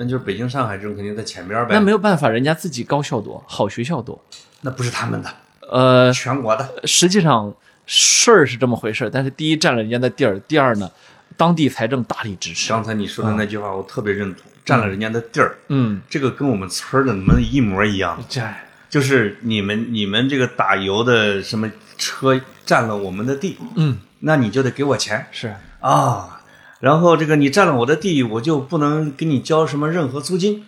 [0.00, 1.74] 那就是北京、上海这种肯定在前边呗。
[1.74, 4.18] 那没有办法，人家自己高校多，好学校多，
[4.62, 5.30] 那不是他们的，
[5.70, 6.66] 呃，全国的。
[6.84, 10.90] 实际上事儿是这么回事儿，但是第一占了人家的地儿，第二呢，
[11.36, 12.70] 当地财政大力支持。
[12.70, 18.18] 刚才你说的那句话，我特别认同，占了人家的地儿，嗯，这个跟我们村儿的门一模一样。
[18.26, 18.40] 这
[18.88, 26.39] 就是你们你们这个打油的什么车占了我们的地，嗯那你就得给我钱是啊。
[26.80, 30.66] 然后这个你占了我的地，我就不能给你交什么任何租金。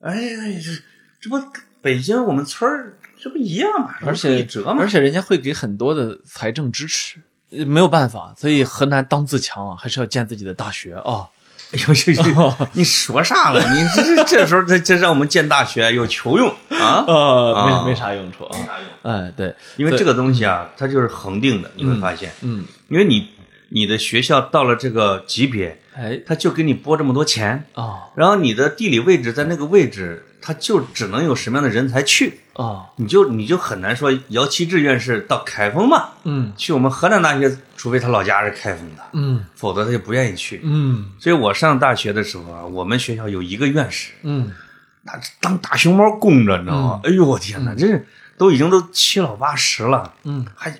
[0.00, 0.14] 哎，
[0.60, 0.82] 这
[1.20, 1.40] 这不
[1.80, 3.94] 北京我们村儿这不一样嘛？
[4.04, 4.88] 而且而。
[4.88, 11.28] 且人家会给很多的财政支持，呃没有办法，所以河南当自强啊，还是要建自己的大学啊。
[11.72, 12.68] 哎呦呦呦！
[12.74, 13.60] 你说啥了？
[13.72, 17.02] 你这这这时候这这让我们建大学有求用啊？
[17.08, 18.58] 呃，啊没没啥用处啊。
[19.02, 23.26] 哎，对，因为这个东西啊，它就是恒定的，你会发现，嗯，因为你
[23.74, 26.20] 你的学校到了这个级别，哎。
[26.26, 36.52] 他就给你拨这么多钱，啊然后你的地理位置在那个位置，他就只能有什么样的人才去，啊，你就你就很难说姚期志院士到开封嘛，嗯。
[36.56, 39.44] 去我们河南大学，除非他老家是开封的，嗯。
[39.54, 40.60] 否则他就不愿意去。
[40.62, 41.12] 嗯。
[41.18, 44.50] 所以我上大学的时候啊，我们学校有一个院士，嗯，
[45.02, 47.00] 那当大熊猫供着，你知道吗？
[47.04, 48.06] 哎呦我天哪，这是
[48.36, 50.74] 都已经都七老八十了，嗯，还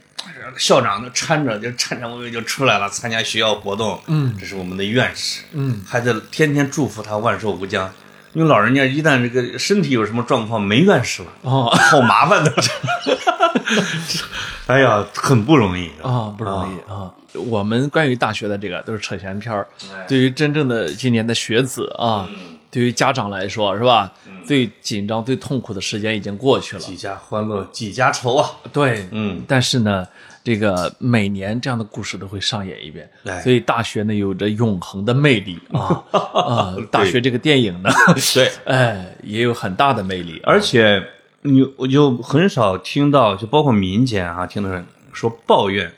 [0.56, 7.90] 校长就搀着就颤颤巍巍就出来了，参加学校活动，嗯这是我们的院士，嗯，还在天天祝福他万寿无疆。
[8.34, 12.52] 因为老人家一旦这个身体有什么状况，没院士了，哦好麻烦的。
[14.66, 17.12] 哎呀，很不容易啊，不容易啊。
[17.34, 19.66] 我们关于大学的这个都是扯闲篇儿，
[20.08, 22.26] 对于真正的今年的学子啊，
[22.70, 24.10] 对于家长来说是吧？
[24.44, 26.82] 最紧张、最痛苦的时间已经过去了。
[26.82, 28.50] 几家欢乐几家愁啊！
[28.72, 30.06] 对，嗯，但是呢，
[30.44, 36.76] 这个每年这样的故事都会上演一遍，哎所以大学呢有着永恒的魅力啊啊！
[36.90, 37.90] 大学这个电影呢，
[38.34, 41.02] 对， 哎，也有很大的魅力，而且
[41.42, 45.92] 你我就很少听到，就包括民间啊，听到人说抱怨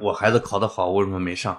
[0.00, 1.58] 我孩子考得好，为什么没上，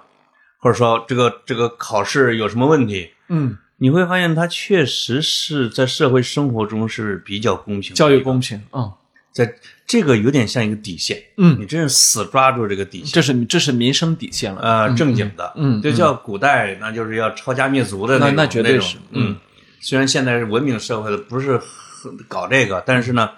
[0.58, 8.92] 或者说这个这个考试有什么问题，嗯，你会发现他确实是在社会生活中是比较公平的，教育公平啊，
[9.32, 9.52] 在
[9.84, 13.08] 这个有点像一个底线，嗯你真是死抓住这个底线。
[13.08, 19.34] 这是这是民生底线了，呃，正经的，嗯这叫古代，那就是要抄家灭族的那种那绝对是嗯。
[19.80, 23.30] 虽然现在是文明社会了，不是很搞这个，但是呢，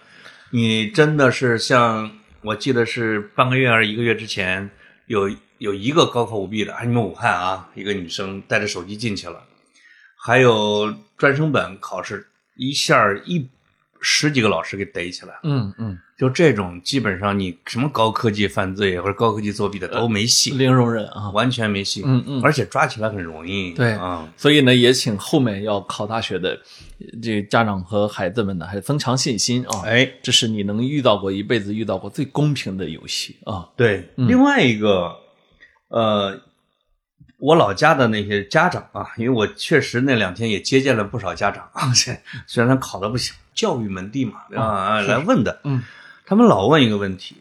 [0.51, 2.11] 你真的是像
[2.43, 4.69] 我记得是半个月还是一个月之前，
[5.07, 9.43] 有有一个高考舞弊的，还是你们武汉啊，一个女生带着手机进去了，
[10.27, 13.47] 还有专升本考试，一下一
[14.01, 15.41] 十几个老师给逮起来了。
[15.43, 22.03] 嗯嗯，就这种，基本上你什么高科技犯罪或者高科技作弊的都没戏，零容忍啊，完全没戏。
[22.07, 23.73] 嗯嗯而且抓起来很容易。
[23.73, 26.59] 对啊，所以呢，也请后面要考大学的
[27.01, 29.83] 呃这个家长和孩子们呢，还是增强信心啊。
[29.85, 33.69] 哎，这是你能遇到过一辈子遇到过最公平的游戏啊。
[33.77, 34.09] 对。
[34.17, 35.15] 嗯另外一个，
[35.89, 36.41] 呃，
[37.39, 41.93] 我老家的那些家长啊，因为我确实那两天也接见了不少家长啊，
[42.47, 45.83] 虽然他考的不行，教育门第嘛，啊，是来问的，嗯，
[46.25, 47.37] 他们老问一个问题。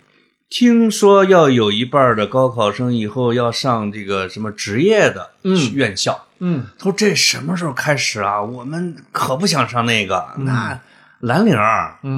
[0.49, 8.39] 听说要有一半的高考生以后要上这个什么职业的嗯院校，嗯他说这什么时候开始啊？
[8.39, 10.79] 我们可不想上那个，那
[11.21, 11.57] 蓝领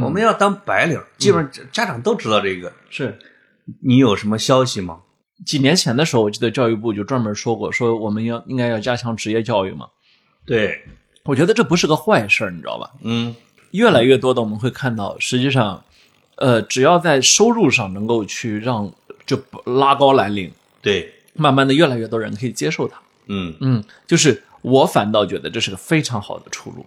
[0.03, 1.01] 我们要当白领。
[1.17, 2.73] 基本上家长都知道这个。
[2.89, 3.17] 是
[3.81, 4.97] 你有什么消息吗？
[5.43, 9.87] 几年前的时候，我记得教育部就专门说过，说我们要应该要加强职业教育嘛。
[10.45, 10.83] 对，
[11.23, 12.91] 我觉得这不是个坏事儿，你知道吧？
[13.01, 13.35] 嗯，
[13.71, 15.83] 越来越多的我们会看到，实际上，
[16.35, 18.93] 呃，只要在收入上能够去让
[19.25, 23.01] 就拉高蓝领，对，慢慢的越来越多人可以接受它。
[23.27, 26.85] 嗯，嗯，就是我反倒觉得这是个非常好的出路，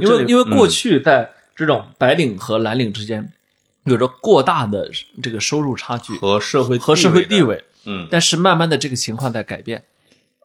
[0.00, 3.32] 因为因为过嗯去在这种白领和蓝领之间
[3.84, 4.90] 有着过大的
[5.22, 9.82] 这个收入差距和社会和社会地，位，嗯，但是慢慢的这个情况在改变，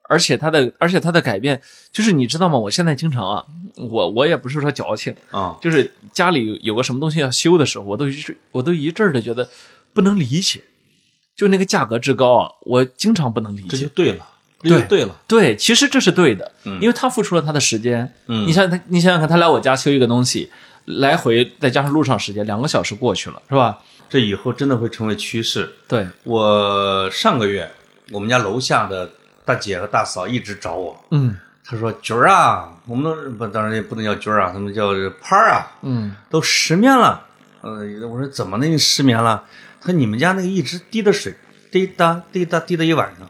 [0.10, 1.62] 而且他的而且他的改变
[1.92, 2.58] 就是你知道吗？
[2.58, 8.06] 我现在经常啊，我我也不是说矫情，啊，就是家里有个什么东西要修的时候，我都
[8.52, 9.48] 我都一阵儿的觉得
[9.94, 10.62] 不能理解，
[11.36, 13.68] 就那个价格之高啊，我经常不能理解。
[13.70, 14.28] 这就对了，
[14.64, 18.12] 这对就对了，对，其实这是对的，因为他付出了他的时间。
[18.28, 20.50] 嗯你想他，你想想看，他来我家修一个东西，
[20.88, 23.78] 来回再加上路上时间，两个小时过去了，是吧？
[24.10, 25.70] 这以后真的会成为趋势。
[25.88, 27.70] 对，我上个月
[28.12, 29.10] 我们家楼下的
[29.44, 37.26] 大姐和大嫂一直找我，嗯她说：“娟儿啊，我们都不当然也不能叫娟儿啊，他们叫潘儿啊，嗯都失眠了。”
[37.60, 39.44] 呃，我说怎么的失眠了？
[39.82, 41.36] 他说你们家那个一直滴的水，
[41.70, 43.30] 滴答滴答滴答一晚上。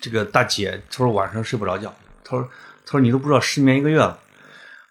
[0.00, 1.92] 这个大姐她说晚上睡不着觉，
[2.22, 2.48] 她说
[2.86, 4.16] 她说你都不知道失眠一个月了。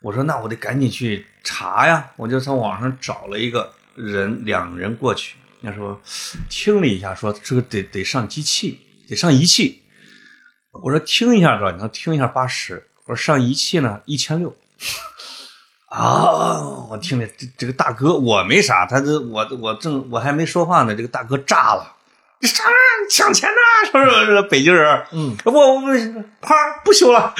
[0.01, 6.01] 我说那我得赶紧去查呀，我就从网上找了一个人，两人过去，人家说
[6.49, 9.83] 听了一下，说这个得得上机器，得上仪器。
[10.71, 11.71] 我说听一下多少？
[11.71, 12.87] 你说听一下八十。
[13.05, 14.55] 我说上仪器呢一千六。
[15.89, 16.61] 啊！
[16.89, 21.97] 我听着这这个大哥，我没啥，他这我我正我还没说话呢，这个大哥炸了，
[22.39, 22.63] 这啥
[23.09, 23.91] 抢钱呐？
[23.91, 27.35] 说是是北京人，嗯，我我我啪不修了，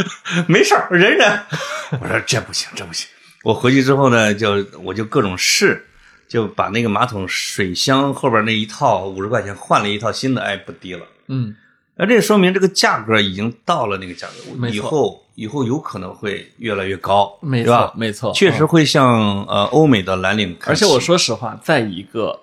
[0.49, 1.43] 没事儿忍忍。
[2.01, 3.07] 我说这不行，这不行。
[3.43, 5.85] 我回去之后呢，就我就各种试，
[6.27, 11.05] 就把那个马桶水箱后边那一套五十块钱换了一套新的，哎，不低了。
[11.27, 11.55] 嗯，
[11.95, 22.39] 那这说明这个价格已经到了那个价格，以后以后有可能会越来越高，没错没错，确实嗯会向呃欧美的蓝领，而且我说实话，在一个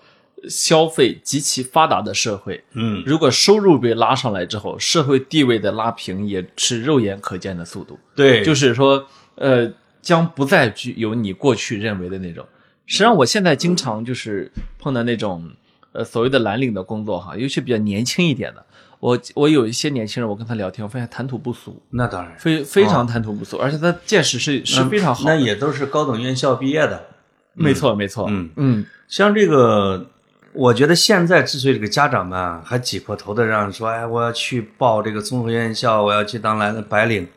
[0.48, 7.98] 消费极其发达的社会，嗯，如果收入被拉上来之后，社会地位的拉平也是肉眼可见的速度。
[8.14, 9.70] 对，就是说，呃，
[10.08, 12.42] 将不再具有你过去认为的那种。
[12.86, 15.46] 实际上，我现在经常就是碰到那种
[15.92, 18.64] 呃所谓的蓝领的工作哈，尤其比较年轻一点的。
[19.00, 25.34] 我我有一些年轻人，我跟他聊天，我发现谈吐不俗，那当然非非常谈吐不俗，而且他见识是是非常好的。
[25.34, 27.04] 那也都是高等院校毕业的。
[27.52, 30.06] 没错没错，嗯嗯像这个，
[30.54, 37.28] 我觉得现在之所以这个家长们还挤破头的让说，哎，我要去报这个综合院校，我要去当蓝白领，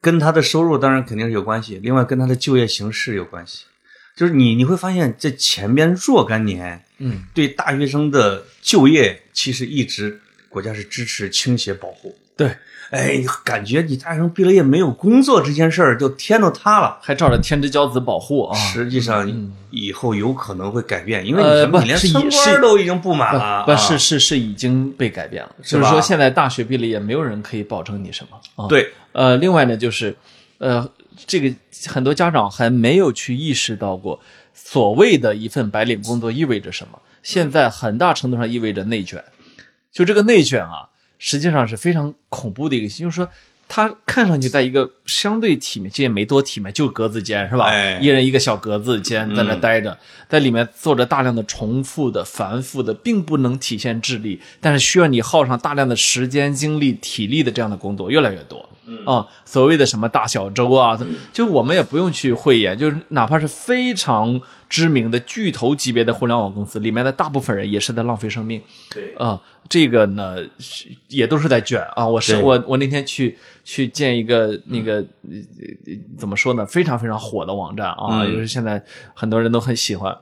[0.00, 3.64] 跟他的收入当然肯定是有关系，另外跟他的就业形势有关系。
[4.16, 12.18] 就是你你会发现，这前边若干年，嗯，对大学生的就业其实一直国家是支持倾斜保护。
[12.36, 12.56] 对，
[12.90, 16.98] 哎，感觉你大学生毕了业没有工作这件事儿，就天都塌了。
[17.00, 18.58] 还照着天之骄子保护啊。
[18.58, 28.68] 实际上以后有可能会改变，因为你你连村官是都已经不满了，不啊是是是已经被改变了，是就是说现在大学毕了业，没有人可以保证你什么啊。
[28.68, 30.16] 对，呃，另外呢，就是，
[30.58, 30.90] 呃，
[31.26, 31.54] 这个
[31.86, 34.18] 很多家长还没有去意识到过，
[34.52, 36.98] 所谓的一份白领工作意味着什么。
[37.22, 39.22] 现在很大程度上意味着内卷，
[39.92, 40.89] 就这个内卷啊，
[41.20, 43.28] 实际上是非常恐怖的一个，就是说。
[43.72, 47.66] 它看上去在一个相对体面，这也没多体面，就格子间是吧？
[47.66, 49.96] 哎一人一个小格子间在那待着，
[50.28, 58.68] 在里面做着大量的重复的、繁复的，并不能体现智力，但是需要你耗上大量的时间、精力、体力的这样的工作越来越多。
[59.06, 60.98] 啊，所谓的什么大小周啊，
[61.32, 68.60] 就我们也不用去讳言，就是哪怕是非常知名的巨头级别的互联网公司里面的大部分人也是在浪费生命。
[68.92, 69.40] 对啊，
[69.70, 70.36] 这个呢
[71.08, 72.06] 也都是在卷啊。
[72.06, 80.14] 我是我我那天去去见一个那个、呃怎么说呢，非常非常火的网站啊，嗯就是现在很多人都很喜欢。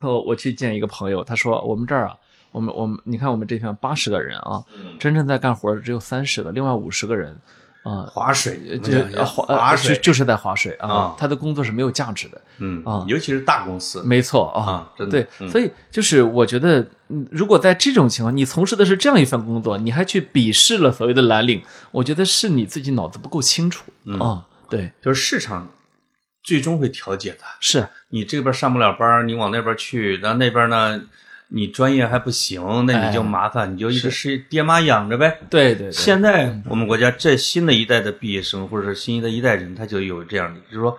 [0.00, 2.16] 我我去见一个朋友，他说我们这儿啊，
[2.50, 4.62] 我们我们你看我们这片八十个人啊，
[4.98, 7.36] 真正在干活的只有三十个，另外五十个人
[7.82, 8.02] 啊。
[8.08, 24.46] 划水，这呃划水就，就是在划水啊啊，他的工作是没有价值的，嗯啊尤其是大公司，没错啊啊，真的对，嗯所以就是我觉得，嗯如果在这种情况，你从事的是这样一份工作，你还去鄙视了所谓的蓝领，我觉得是你自己脑子不够清楚嗯啊。
[24.70, 25.68] 对，就是市场
[26.42, 27.40] 最终会调节的。
[27.60, 30.98] 是你这边上不了班，你往那边去，然后那边呢，
[31.54, 35.38] 你专业还不行，那你就哎麻烦，你就一直是爹妈养着呗。
[35.50, 40.98] 对对对，现在我们国家这新的一代的毕业生，或者是新的一代人，他就有这样的，就是说，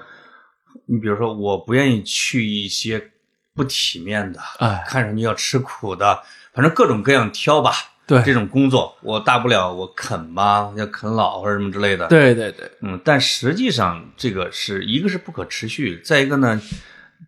[0.85, 3.09] 你比如说，我不愿意去一些
[3.55, 6.21] 不体面的，哎看上去要吃苦的，
[6.53, 7.71] 反正各种各样挑吧。
[8.05, 12.05] 对这种工作，我大不了我啃吧，要啃老或者什么之类的。
[12.09, 16.61] 对对对，嗯，但实际上这个是一个是不可持续，再一个呢，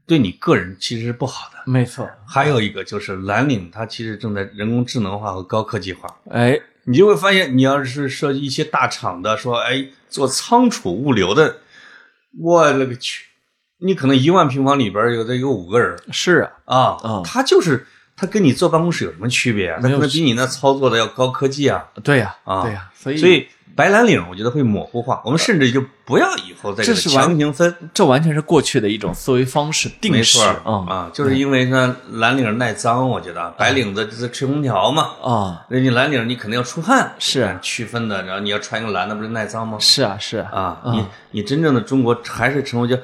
[0.06, 1.60] 对你个人其实是不好的。
[1.66, 2.08] 没错。
[2.28, 6.14] 还有一个就是蓝领，它其实正在人工智能化和高科技化。
[6.30, 11.58] 哎，你就会发现，你要是设计一些大厂的，说哎做仓储物流的，
[12.40, 13.26] 我勒个去，
[13.80, 17.86] 你可能一万平方里边有的有五个人是啊，啊，啊他就是
[18.16, 19.80] 他跟你坐办公室有什么区别啊？
[19.82, 21.86] 他可能比你那操作的要高科技啊。
[22.04, 25.22] 对呀，啊对呀，所以所以白蓝领，我觉得会模糊化。
[25.26, 27.76] 我们甚至就不要以后再这是完强行分。
[27.94, 39.78] 这完全是过去的一种思维方式定式啊啊，就是因为呢，蓝领耐脏，我觉得白领子就是吹空调嘛，啊，那你蓝领你肯定要出汗，是区分的，然后你要穿一个蓝的，不是耐脏吗？
[39.80, 42.98] 是啊是啊，啊，你你真正的中国还是成为就，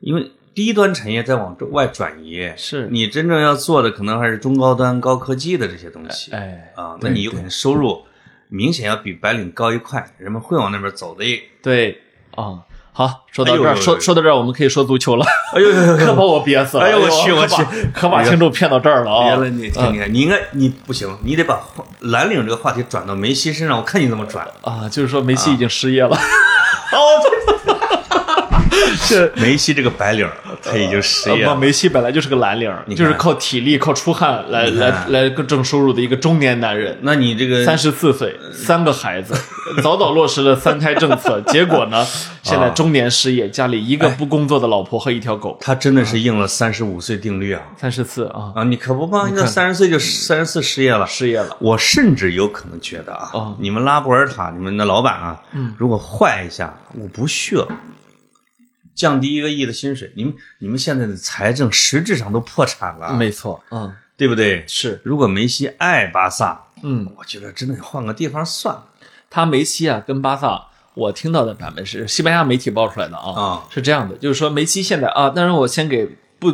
[0.00, 8.02] 因为低端产业在往外转移，是你真正要做的可能还是中高端、高科技的这些东西哎啊，那你有可能收入
[8.48, 11.24] 明显要比白领高一块，人们会往那边走的。
[11.62, 12.00] 对
[12.34, 12.60] 啊。
[12.90, 15.24] 好，说到这儿，说说到这儿，我们可以说足球了。
[15.54, 16.84] 哎呦呦呦 可把我憋死了！
[16.84, 19.22] 哎呦我去我去 可把听众骗到这儿了啊！
[19.24, 24.44] 别了你，听你看，你应该你不行，你得把话蓝领这个话题转到梅西身上，我看你怎么转。
[24.62, 26.18] 啊，就是说梅西已经失业了。
[29.08, 30.28] 这梅西这个白领，
[30.62, 31.54] 他已经失业了。
[31.56, 36.96] 梅西本来就是个蓝领，就是靠体力、靠出汗来来来挣收入的一个中年男人。
[37.02, 39.34] 那你这个三十四岁，三个孩子，
[39.82, 42.06] 早早落实了三胎政策， 结果呢，
[42.42, 45.56] 现在中年失业，家里一个不工作的老婆和一条狗。
[45.60, 47.62] 他真的是应了三十五岁定律啊！
[47.76, 51.06] 三十四啊，啊，你可不嘛，那三十岁就三十四失业了。
[51.06, 51.56] 失业了。
[51.60, 55.40] 我甚至有可能觉得啊，哦你们拉波尔塔，你们的老板啊，
[55.76, 57.56] 如果换一下，我不屑，
[58.98, 64.64] 降低一个亿的薪水，你们你们现在的财政实质上都破产了，没错，嗯，对不对？
[64.66, 68.84] 是，如果梅西爱巴萨，嗯，我觉得真的换个地方算了。
[69.30, 73.66] 他梅西啊跟巴萨，我听到的版本是西班牙媒体爆出来的啊，啊。
[73.70, 76.04] 是这样的，就是说梅西现在啊，当然我先给
[76.40, 76.52] 不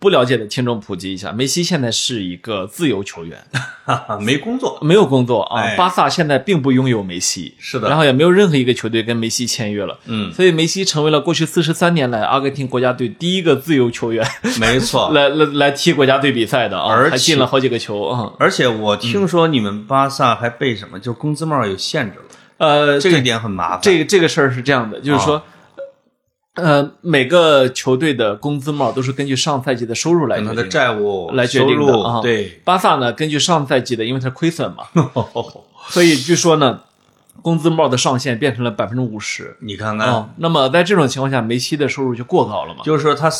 [0.00, 3.36] 不了解的听众普及一下，梅西现在是一个自由球员，
[4.22, 4.78] 没工作。
[4.80, 5.60] 没有工作啊。
[5.60, 14.24] 哎巴萨现在并不拥有梅西，是的然后也没有任何一个球队跟梅西签约了，嗯，所以梅西成为了过去四十三年来阿根廷国家队第一个自由球员，
[14.60, 15.10] 没错。
[15.14, 18.32] 来来来踢国家队比赛的啊，而且还进了好几个球啊。
[18.38, 22.24] 而且我听说你们巴萨还被什么，就工资帽有限制了，
[22.58, 23.80] 呃，这个点很麻烦。
[23.82, 25.42] 这个这个事儿是这样的，就是说，
[26.58, 30.64] 呃，每个球队的工资帽都是根据上赛季的收入来决定的。
[30.64, 32.20] 债务来决收定的啊。
[32.20, 34.84] 对，巴萨呢，根据上赛季的，因为它亏损嘛，
[35.88, 36.80] 所以据说呢，
[37.40, 39.56] 工资帽的上限变成了百分之五十。
[39.60, 42.82] 你看看，啊，那么在这种情况下，梅西的收入就过高了嘛？
[42.84, 43.30] 就是说他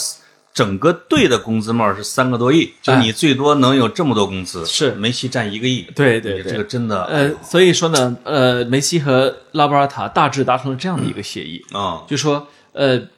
[0.54, 4.90] 整个队的工资帽是三个多亿，就你最多能有这么多工资，是。
[4.92, 5.86] 梅西占一个亿。
[5.94, 12.48] 对对对，这个真的，呃，所以说呢，呃，梅西和拉波尔塔大致达成了这样的一个协议，啊，就说，
[12.78, 13.08] 呃，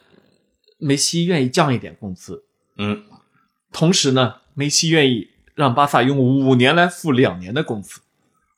[0.79, 2.45] 梅西愿意降一点工资，
[2.79, 3.03] 嗯，
[3.71, 7.99] 同时呢，梅西愿意让巴萨用五年来付两年的工资，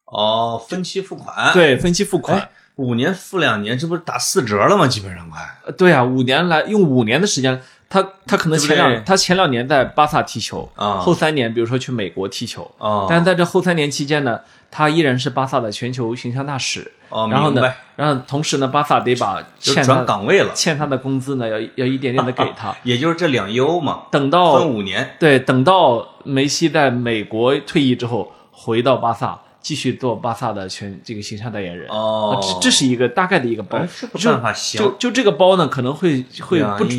[0.06, 4.88] 哦，分期付款，，对，分期付款哎，，五年付两年，这不是打四折了吗？
[4.88, 14.40] 基本上快，呃对啊，五年来用五年的时间，他他可能前两他前两年在巴萨踢球，啊后三年比如说去美国踢球，啊，但是在这后三年期间呢，
[14.72, 16.94] 他依然是巴萨的全球形象大使。
[17.14, 22.76] 哦，然后呢明白，然后同时呢，巴萨得把就转岗位了，欠他的工资呢，要要一点点的给他。
[22.84, 31.88] 也就是这两亿欧嘛，等到分五年，对，等到梅西在美国退役之后，回到巴萨，继续做巴萨的全这个形象代言人。
[31.90, 32.36] 哦。
[32.36, 33.78] 啊，这这是一个大概的一个包。
[33.78, 34.82] 哎，这个就办法行。
[34.82, 36.98] 就就这个包呢，可能会会不止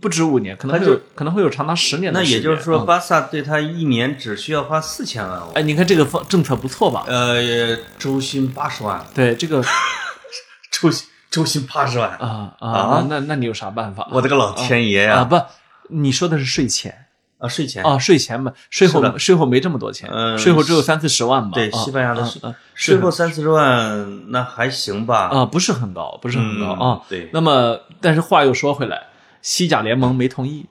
[0.00, 2.38] 不止五年，可能会有可能会有长达十年的那时间。
[2.38, 7.04] 也就是说，啊巴萨对他一年只需要花四千万欧，哎，你看这个方政策不错吧？
[7.06, 9.62] 呃，周薪八十万，对这个
[10.72, 14.08] 周薪周薪八十万，啊啊啊，那那你有啥办法？
[14.12, 15.16] 我的个老天爷呀啊！
[15.18, 15.24] 呀！
[15.24, 15.40] 不，
[15.88, 17.06] 你说的是税前
[17.38, 21.50] 啊，税前啊，税前嘛，税后税后没这么多钱，嗯税后只有三四十万吧。
[21.54, 22.40] 对啊西班牙的税
[22.74, 25.28] 税后三四十万，那还行吧？
[25.32, 27.00] 啊，不是很高，不是很高嗯啊。
[27.08, 29.02] 对那么，但是话又说回来，
[29.44, 30.64] 西甲联盟没同意，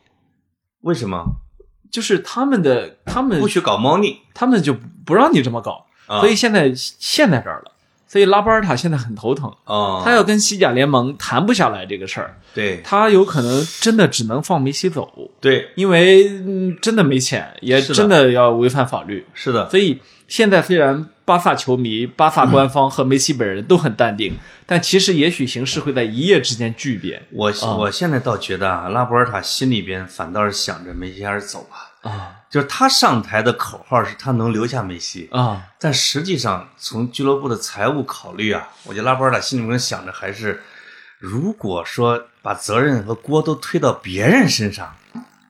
[0.82, 1.24] 为什么？
[1.92, 4.22] 就是他们的他们不许搞猫腻？
[4.34, 6.20] 他们就不让你这么搞，啊。
[6.22, 7.72] 所以现在陷在这儿了。
[8.08, 12.82] 所以拉波尔塔现在很头疼，哦，他要跟西甲联盟谈不下来这个事儿，对。
[12.84, 15.70] 他有可能真的只能放梅西走，对。
[15.76, 19.24] 因为嗯真的没钱，也真的要违反法律。
[19.36, 20.02] 是的，所以
[20.34, 27.22] 现在虽然巴萨球迷、巴萨官方和梅西本人都很淡定，但其实也许形势会在一夜之间巨变。
[27.30, 27.76] 我啊。
[27.76, 32.32] 我现在倒觉得啊，拉波尔塔心里边反倒是想着梅西还是走吧，啊。
[32.50, 35.62] 就是他上台的口号是他能留下梅西，啊！
[35.80, 40.64] 但实际上从俱乐部的财务考虑啊，我觉得拉波尔塔心里面想着还是，
[41.20, 44.96] 如果说把责任和锅都推到别人身上，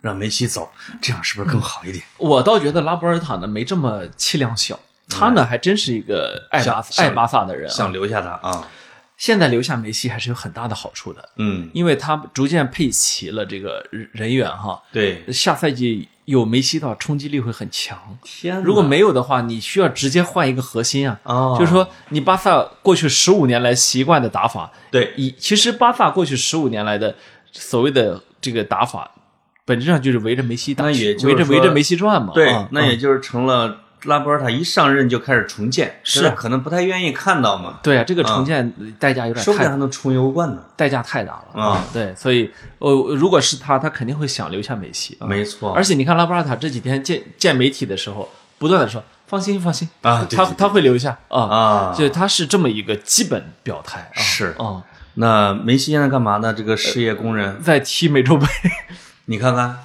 [0.04, 0.70] 让梅西走，
[1.02, 2.04] 这样是不是更好一点？
[2.18, 4.78] 我倒觉得拉波尔塔呢没这么气量小，
[5.08, 7.74] 他呢还真是一个爱巴萨的人、啊。
[7.74, 8.68] 想留下他啊，
[9.16, 14.84] 现在留下梅西还是有很大的好处的，嗯，因为他逐渐配齐了这个人人员哈。
[14.92, 17.98] 对，下赛季有梅西的话，冲击力会很强。
[18.22, 21.18] 天哪，如果没有的话，你需要直接换一个核心啊。
[21.24, 27.16] 哦，就是说，你巴萨过去十五年来习惯的打法，对，以其实巴萨过去十五年来的
[27.54, 29.10] 所谓的这个打法，
[29.66, 32.32] 本质上就是围着梅西打，那也就是围着围着梅西转嘛。
[32.34, 40.62] 对啊，那也就是成了拉波尔塔一上任就开始重建，是可能不太愿意看到嘛，对啊，这个重建代价有点说不定太还能冲欧冠呢。
[40.76, 45.16] 代价太大了啊对，所以呃，如果是他，他肯定会想留下梅西。
[45.22, 54.84] 啊没错，而且你看拉波尔塔这几天见见媒体的时候，不断的说放心放心啊对对对他会留下啊啊就他是这么一个基本表态啊是啊，
[55.14, 56.54] 那梅西现在干嘛呢？
[56.54, 58.46] 这个失业工人，在踢美洲杯
[59.26, 59.78] 你看看，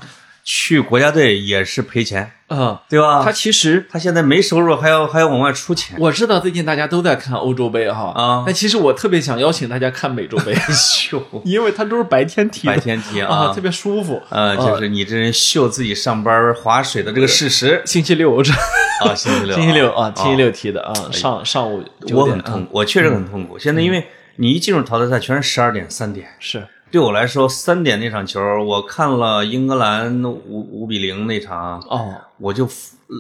[0.45, 3.23] 去国家队也是赔钱，啊，对吧？
[3.23, 5.97] 他其实他现在没收入，还要还要往外出钱。
[6.01, 8.43] 我知道最近大家都在看欧洲杯哈啊。
[8.47, 13.55] 但其实我特别想邀请大家看美洲杯， 秀因为他都是白天踢，白天踢啊，啊。
[13.55, 14.21] 特，别舒服。
[14.31, 17.83] 呃，就是你这人秀自己上班划水的这个事实。
[17.85, 18.53] 星期六这
[19.05, 23.59] 啊，星期六，星期六啊，星期六，踢的啊，上上午我很痛，我确实很痛苦。
[23.59, 26.29] 现在因为你一进入淘汰赛，全是十二点、三点。
[26.41, 32.69] 是对我来说，三点那场球，我看了英格兰五五比零那场，哦我就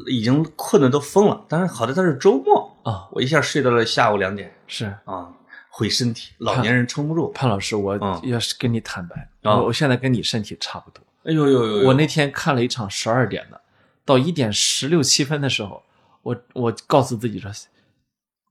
[0.06, 1.44] 已经困得都疯了。
[1.48, 5.28] 但是好在它是周末，啊我一下睡到了下午两点是啊，
[5.68, 7.30] 毁身体，老年人撑不住。
[7.32, 11.02] 潘老师，我嗯要是跟你坦白，啊我我现在跟你身体差不多。
[11.24, 11.88] 哎呦呦呦呦！
[11.88, 13.60] 我那天看了一场十二点的，
[14.04, 15.82] 到一点十六七分的时候，
[16.22, 17.50] 我我告诉自己说，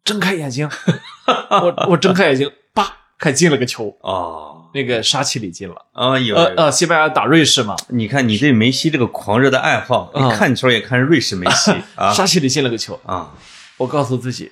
[0.03, 0.69] 睁开眼睛，
[1.49, 5.75] 我我睁开眼睛，叭，看进了个球，哦，那个沙奇里进了。
[5.93, 13.31] 啊有呃呃，西班牙打瑞士嘛，你看你对梅西这个狂热的爱好，看球也看瑞士梅西啊 沙奇里进了个球，啊，
[13.77, 14.51] 我告诉自己。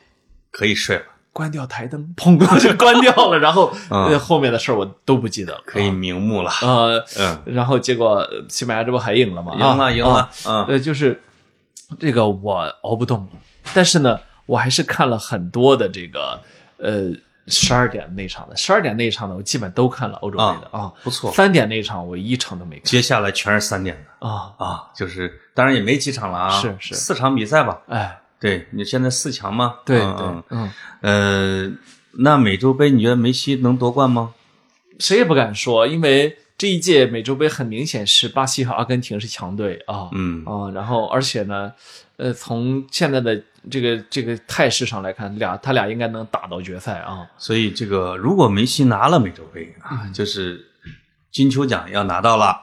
[0.52, 1.04] 可以睡了，
[1.34, 3.72] 关掉台灯，砰 就关掉了，然后、
[4.20, 5.62] 后面的事儿我都不记得了。
[5.66, 6.50] 可以瞑目了。
[6.62, 9.52] 呃，嗯，然后结果呃西班牙这不还赢了吗？
[9.54, 11.22] 赢了啊赢了呃，就是
[12.00, 13.28] 这个我熬不动，
[13.74, 16.40] 但是呢，我还是看了很多的这个
[16.78, 17.12] 呃
[17.48, 21.32] 十二点那场的，十二点那场的我基本都看了欧洲杯的啊，不错。
[21.32, 22.86] 三点那场我一场都没看。
[22.86, 23.96] 接下来全是三点。
[23.96, 26.96] 的啊，啊，就是当然也没几场了啊，是是。
[26.96, 27.82] 四场比赛吧。
[27.88, 29.76] 哎，对你现在四强嘛？
[29.86, 30.44] 对嗯对，嗯。
[30.50, 31.70] 嗯。
[31.70, 31.78] 呃，
[32.20, 34.34] 那美洲杯你觉得梅西能夺冠吗？
[35.00, 40.44] 谁也不敢说，因为这一届美洲杯很明显是巴西和阿根廷是强队啊，嗯。
[40.46, 41.74] 啊，然后而且呢，
[42.18, 47.28] 呃，从现在的这个这个态势上来看，俩他俩应该能打到决赛啊。
[47.38, 50.66] 所以这个如果梅西拿了美洲杯啊，就是
[51.32, 52.58] 金球奖要拿到了，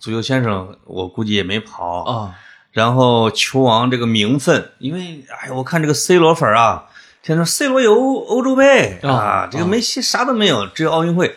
[0.00, 2.34] 足球先生我估计也没跑啊。
[2.72, 6.86] 然后球王这个名分，因为哎，我看这个 C 罗粉啊，
[7.22, 11.34] 天天说 C 罗有欧欧洲杯啊，这个梅西啥都没有，只有奥运会。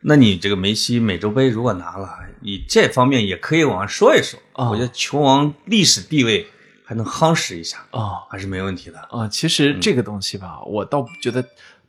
[0.00, 4.38] 那你这个梅西美洲杯如果拿了，你这方面也可以往上说一说。
[4.54, 6.46] 我觉得球王历史地位
[6.92, 9.26] 还能夯实一下啊，还是没问题的啊。
[9.26, 11.42] 其实这个东西吧，我倒觉得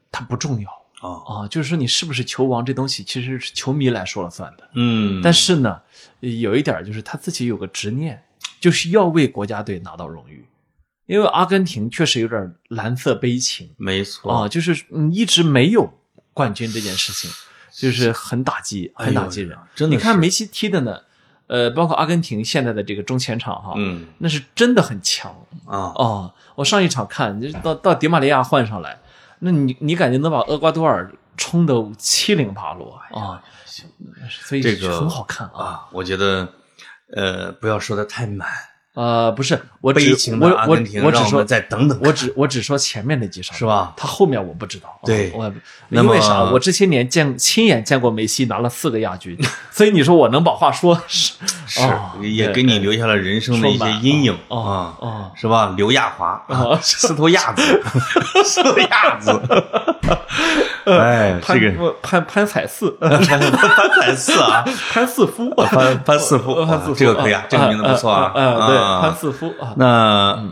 [0.09, 0.69] 它不重要
[1.01, 4.69] 啊啊，就是说你是不是球王这东西，其实是球迷来说了算的。
[4.75, 5.81] 嗯，但是呢，
[6.21, 8.23] 有一点就是他自己有个执念，
[8.61, 10.45] 就是要为国家队拿到荣誉。
[11.05, 15.93] 因为阿根廷确实有点蓝色悲情，没错啊，就是嗯一直没有
[16.31, 17.29] 冠军这件事情。
[17.75, 19.57] 就是很打击，很打击人。
[19.73, 21.01] 真的，你看梅西踢的呢，
[21.53, 25.31] 呃，包括阿根廷现在的这个中前场哈，嗯，那是真的很强
[25.67, 25.93] 啊。
[25.93, 28.97] 哦，我上一场看，就到到迪玛利亚换上来，
[29.37, 33.39] 那你你感觉能把厄瓜多尔冲得七零八落啊？
[34.27, 35.87] 所以这个很好看啊。
[35.91, 36.49] 我觉得，
[37.15, 38.49] 呃，不要说的太满。
[38.93, 43.91] 呃，不是，我只我情的阿根廷，我只说再等等，我只我只说前面那几场是吧？
[43.97, 44.99] 他后面我不知道。
[45.03, 45.51] 对，我
[45.89, 46.43] 因为啥？
[46.43, 49.35] 我这些年见亲眼见过梅西拿了四个亚军，
[49.71, 51.33] 所以你说我能把话说是
[51.65, 51.81] 是，
[52.21, 55.73] 也给你留下了人生的一些阴影啊啊，是吧？
[55.75, 57.83] 刘亚华 啊，四头亚子，
[58.45, 59.41] 四头亚子。
[60.85, 63.39] 哎，这个潘潘彩四，潘潘
[64.01, 68.33] 彩四啊，潘四夫，潘潘四夫，潘四夫，这个可以啊，这个名字不错啊。
[68.35, 69.73] 嗯，对，潘斯夫啊。
[69.77, 70.43] 那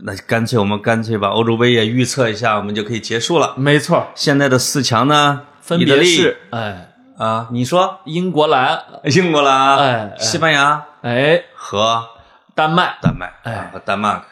[0.00, 3.54] 那干脆我们干脆把欧洲杯也预测一下，我们就可以结束了。
[3.56, 6.84] 没错，现在的四强呢，分别是哎。
[7.18, 10.84] 啊，你说英国兰、英国兰、哎西班牙。
[11.02, 11.42] 哎。
[11.56, 12.06] 和
[12.54, 13.32] 丹麦、丹麦。
[13.42, 13.70] 哎。
[13.72, 14.22] 和丹麦。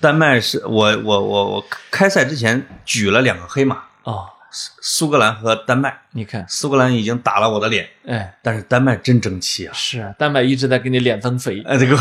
[0.00, 3.76] 丹麦是我我我我开赛之前举了两个黑马。
[4.02, 6.02] 啊，苏格兰和丹麦。
[6.12, 9.72] 你看，苏格兰已经打了我的脸，哎，但是丹麦真争气啊！
[9.74, 11.96] 是丹麦一直在给你脸增肥，哎，这个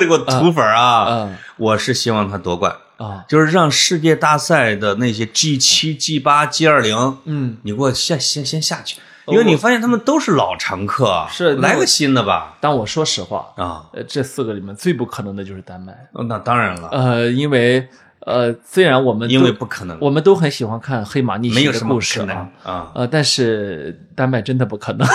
[0.00, 12.56] 这个土粉啊，嗯，我是希望他夺冠啊，就是让世界大赛的那些 G 七、G 八、G 二零，嗯，你给我下先先下去，因为你发现他们都是老常客，是来个新的吧？
[12.60, 15.96] 但我说实话啊，呃，这四个里面最不可能的就是丹麦，
[16.28, 17.88] 那当然了，呃，因为
[18.26, 22.48] 呃，虽然我们因为不可能，我们都很喜欢看黑马逆袭的故事啊。
[22.62, 25.08] 啊，呃，但是丹麦真的不可能，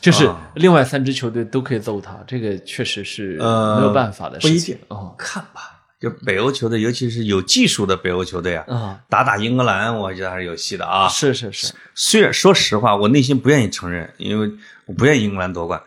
[0.00, 4.76] 就是另外三支球队都可以揍他，这个确实是呃没有办法的事情。
[4.88, 5.12] 啊。
[5.16, 11.08] 看吧，就北欧球队，尤其是有技术的北欧球队啊，啊，打打英格兰，我觉得还是有戏的啊。
[11.08, 14.50] 是是是，虽然说实话，我内心不愿意承认，因为
[14.86, 15.80] 我不愿意英格兰夺冠，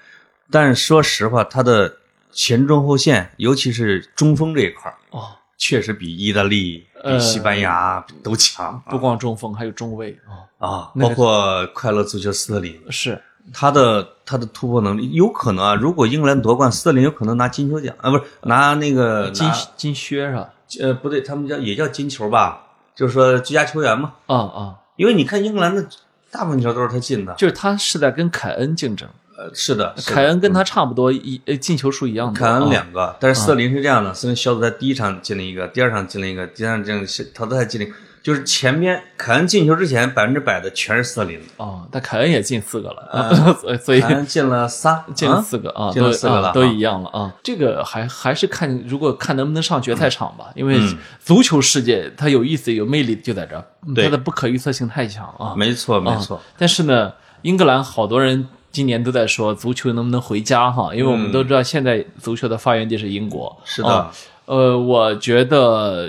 [0.49, 1.97] 但是说实话，他的
[2.31, 5.31] 前中后线，尤其是中锋这一块儿哦，
[5.61, 8.81] 确实比意大利、比西班牙都强。
[8.89, 13.21] 不光中锋，还有中卫啊啊，包括快乐足球斯特林，是
[13.53, 15.75] 他的他的突破能力有可能啊。
[15.75, 19.47] 如果英格兰夺冠，斯特林有可能拿金球奖啊，不是拿那个金
[19.77, 20.49] 金靴是吧？
[20.81, 22.63] 呃，不对，他们叫也叫金球吧，
[22.95, 24.13] 就是说最佳球员嘛。
[24.25, 25.87] 啊啊，因为你看英格兰的
[26.31, 29.07] 大部分球都是他进的，就是他是在跟凯恩竞争。
[29.41, 32.39] 呃，是的，凯恩跟他差不多一呃进球数一样的。
[32.39, 41.45] 凯恩两个，但是斯特林是这样的，斯特林小组赛第一场进了一个，第二场进了一个，第三场进了淘汰赛进了一个，就是前边凯恩进球之前百分之百的全是斯特林的。
[41.57, 47.33] 哦，但凯恩也进四个了， 所以所以凯恩进了仨， 进了四个啊，进了四个了，都一样了啊。
[47.41, 50.79] 这个还还是看如果看能不能上决赛场吧，因为
[51.19, 53.65] 足球世界它有意思有魅力就在这儿，
[53.95, 55.55] 它的不可预测性太强啊。
[55.57, 58.47] 没错没错，但是呢，英格兰好多人。
[58.71, 63.55] 今年都在说足球能不能回家哈，因为我们都知道现在足球的发源地是英国。
[63.65, 64.09] 是的，
[64.45, 66.07] 呃，我觉得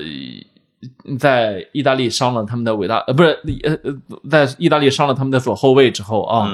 [1.19, 3.97] 在意大利伤了他们的伟大呃，不是呃呃，
[4.31, 6.49] 在意大利伤了他们的左后卫之后啊，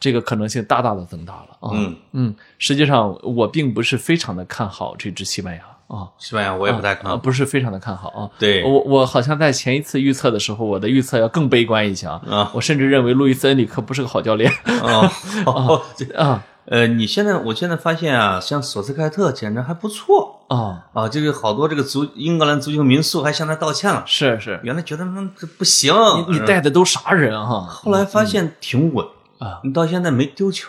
[0.00, 1.70] 这个可能性大大的增大了啊。
[1.74, 1.96] 嗯。
[2.12, 8.30] 嗯，实际上我并不是非常的看好这支西班牙啊，西班牙我也不太看好，不是非常的看好啊。
[8.38, 12.50] 对，我我好像在前一次预测的时候，我的预测要更悲观一些啊。
[12.54, 14.52] 我甚至认为路易斯恩里克不是个好教练。
[14.82, 15.82] 哦
[16.16, 16.44] 啊。
[16.70, 21.08] 呃，你现在，我现在发现啊，像索斯盖特简直还不错啊啊！
[21.08, 25.94] 这个好多这个足英格兰足球民宿还向他道歉了，是是，原来觉得那这不行，
[26.28, 27.60] 你你带的都啥人哈？
[27.62, 29.06] 后来发现挺稳
[29.38, 30.68] 啊，你到现在没丢球，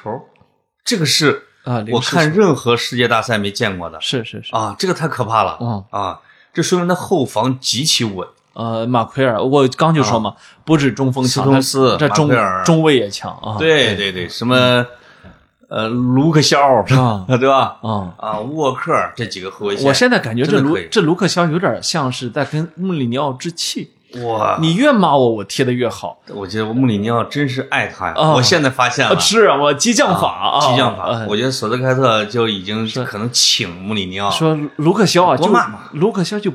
[0.86, 6.20] 这个是啊，我看任何世界大赛没见过的，是是是啊，这个太可怕了啊啊！
[6.52, 10.34] 这说明他后防极其稳呃，马奎尔，我刚就说嘛，
[10.66, 12.32] 不止中锋强，斯通斯这中
[12.66, 13.56] 中卫也强啊。
[13.60, 14.84] 对对对，什么
[15.68, 16.84] 呃卢克肖啊
[17.28, 17.78] 对吧？
[17.84, 23.92] 啊，啊，沃克这几个后卫，我现在感觉这卢这卢克肖有点像是在跟穆里尼奥置气。
[24.24, 26.20] 哇，你越骂我，我贴的越好。
[26.30, 28.14] 我觉得穆里尼奥真是爱他呀！
[28.18, 29.20] 啊我现在发现了啊，。
[29.20, 35.48] 是啊，我激将法啊，激将法呃，我觉得索斯盖特就已经可能请穆里尼奥，说卢克肖啊，就
[35.94, 36.52] 卢克肖就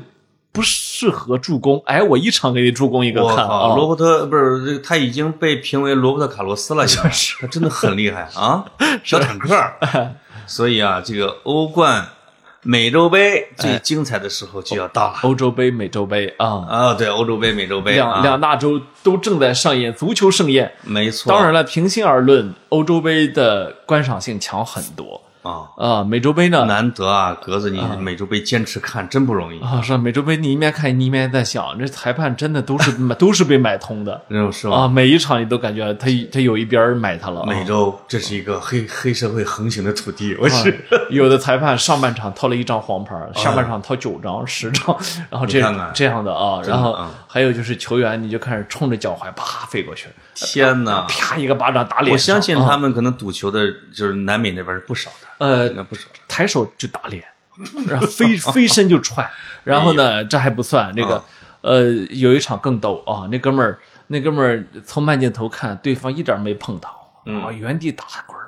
[0.51, 1.81] 不适合助攻。
[1.85, 3.45] 哎，我一场给你助攻一个我看！
[3.45, 7.09] 罗伯特不是他已经被评为罗伯特卡洛斯了，现在
[7.41, 8.65] 他真的很厉害啊，
[9.03, 9.55] 小坦克。
[10.47, 12.07] 所以啊，这个欧冠、
[12.67, 16.93] 美洲杯最精彩的时候就要到了欧洲杯、美洲杯啊，啊！
[16.95, 20.73] 对，欧洲杯、美洲杯两啊，两大洲都正在上演足球盛宴。
[20.81, 21.31] 没错。
[21.31, 26.03] 当然了，平心而论，欧洲杯的观赏性强很多啊，啊。
[26.03, 26.65] 美洲杯呢？
[26.65, 34.87] 难得啊，格子，你美洲杯坚持看真不容易，啊，是美洲杯，你一面看你一面在想，这裁判真的都是 都是被买通的是啊！
[34.87, 37.47] 每一场你都感觉他他有一边买他了啊。
[37.47, 44.97] 美洲这是一个黑黑社会横行的土地，我是 有的裁判上半场掏了一张黄牌，下半场掏九张、十张，
[45.29, 45.61] 然后这
[45.93, 51.01] 这样的啊，然后啊还有就是球员，你就开始冲着脚踝啪飞过去，天哪！
[51.01, 52.17] 啪一个巴掌打脸我。
[52.17, 56.03] 相信啊他们可能赌球的，就是南美那边是不少的，呃应该不少。
[56.29, 57.21] 抬手就打脸，
[57.89, 59.29] 然后飞飞身就踹，
[59.65, 61.23] 然后呢，这还不算，那个啊
[61.59, 68.39] 呃有一场更逗啊，那哥们儿那哥们儿从慢镜头看，对方一点没碰到，嗯啊，原地打滚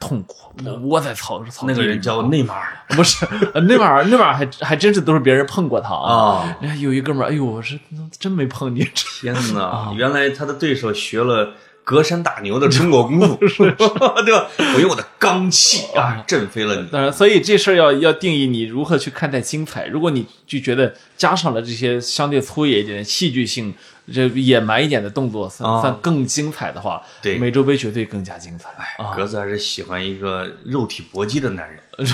[0.00, 2.66] 痛苦，我窝在草草那个人叫内马尔。
[2.96, 6.56] 不是，呃那玩意儿那玩意儿还还真是都是别人碰过他啊。
[6.80, 7.78] 有一哥们儿，哎呦，我是
[8.18, 9.90] 真没碰你，天 啊。
[9.90, 9.92] 哪！
[9.94, 11.52] 原来他的对手学了
[11.88, 13.34] 隔山打牛的中国功夫，
[13.64, 14.46] 对吧？
[14.74, 16.86] 我用我的刚气啊，震飞了你。
[16.88, 19.86] 当然，所以这事儿要要定义你如何去看待精彩。
[19.86, 23.74] 如果你就觉得加上了这些相对粗野一点、戏剧性、
[24.12, 28.68] 这野蛮一点的动作，算啊算更精彩的话，对美洲杯绝对更加精彩。
[29.02, 31.78] 啊，格子还是喜欢一个肉体搏击的男人。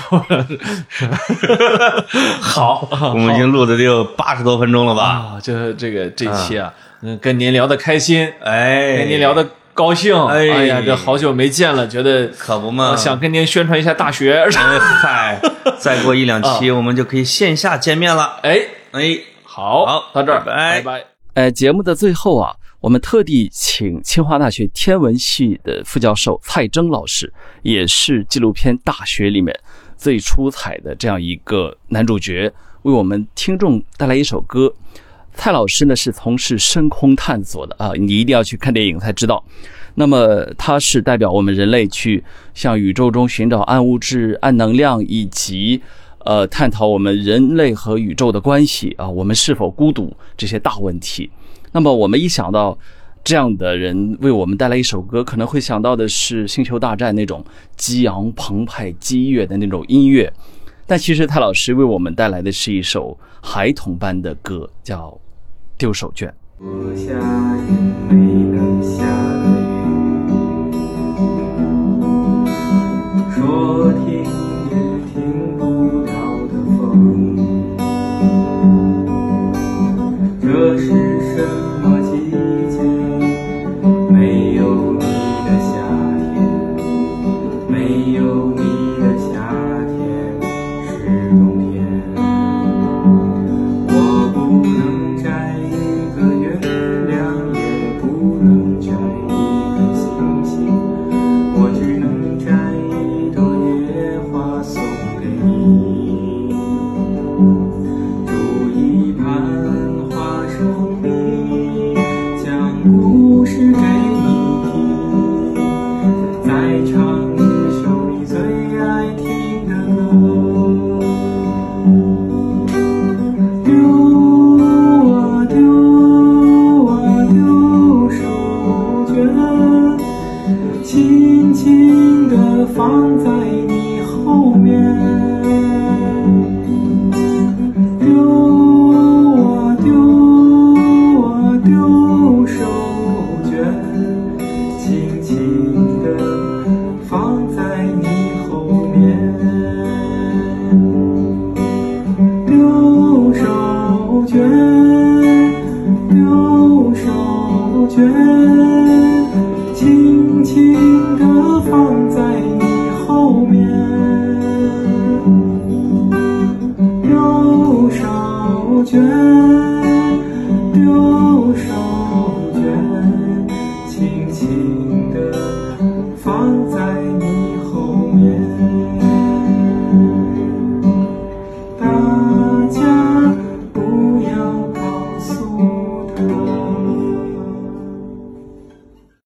[2.39, 5.03] 好，我们已经录的得有八十多分钟了吧？
[5.03, 10.15] 啊，这这个这期啊，嗯，跟您聊得开心，哎，跟您聊得高兴。
[10.25, 12.95] 哎哎呀，这好久没见了，觉得可不嘛？
[12.95, 14.33] 想跟您宣传一下大学。
[14.33, 15.39] 哎嗨，
[15.77, 18.39] 再过一两期 我们就可以线下见面了。
[18.41, 18.59] 哎，
[18.91, 21.05] 哎，好，好到这儿，拜拜拜拜。
[21.35, 27.31] 呃，节目的最后啊，我们特地请清华大学天文系的副教授蔡征老师，
[27.61, 29.53] 也是纪录片《大学》里面
[29.97, 32.49] 最出彩的这样一个男主角，
[32.83, 34.73] 为我们听众带来一首歌。
[35.35, 39.43] 蔡老师呢是从事深空探索的啊，你一定要去看电影才知道。
[39.93, 45.81] 那么他是代表我们人类去向宇宙中寻找暗物质、暗能量，以及
[46.25, 51.29] 呃探讨我们人类和宇宙的关系啊，我们是否孤独这些大问题。
[51.71, 52.77] 那么我们一想到
[53.23, 57.43] 这样的人为我们带来一首歌，可能会想到的是《星球大战》那种
[57.77, 60.31] 激昂澎湃、激越的那种音乐，
[60.85, 65.09] 但其实蔡老师为我们带来的是一首孩童般的歌，叫
[65.77, 66.27] 《丢手绢》。
[66.59, 67.13] 我下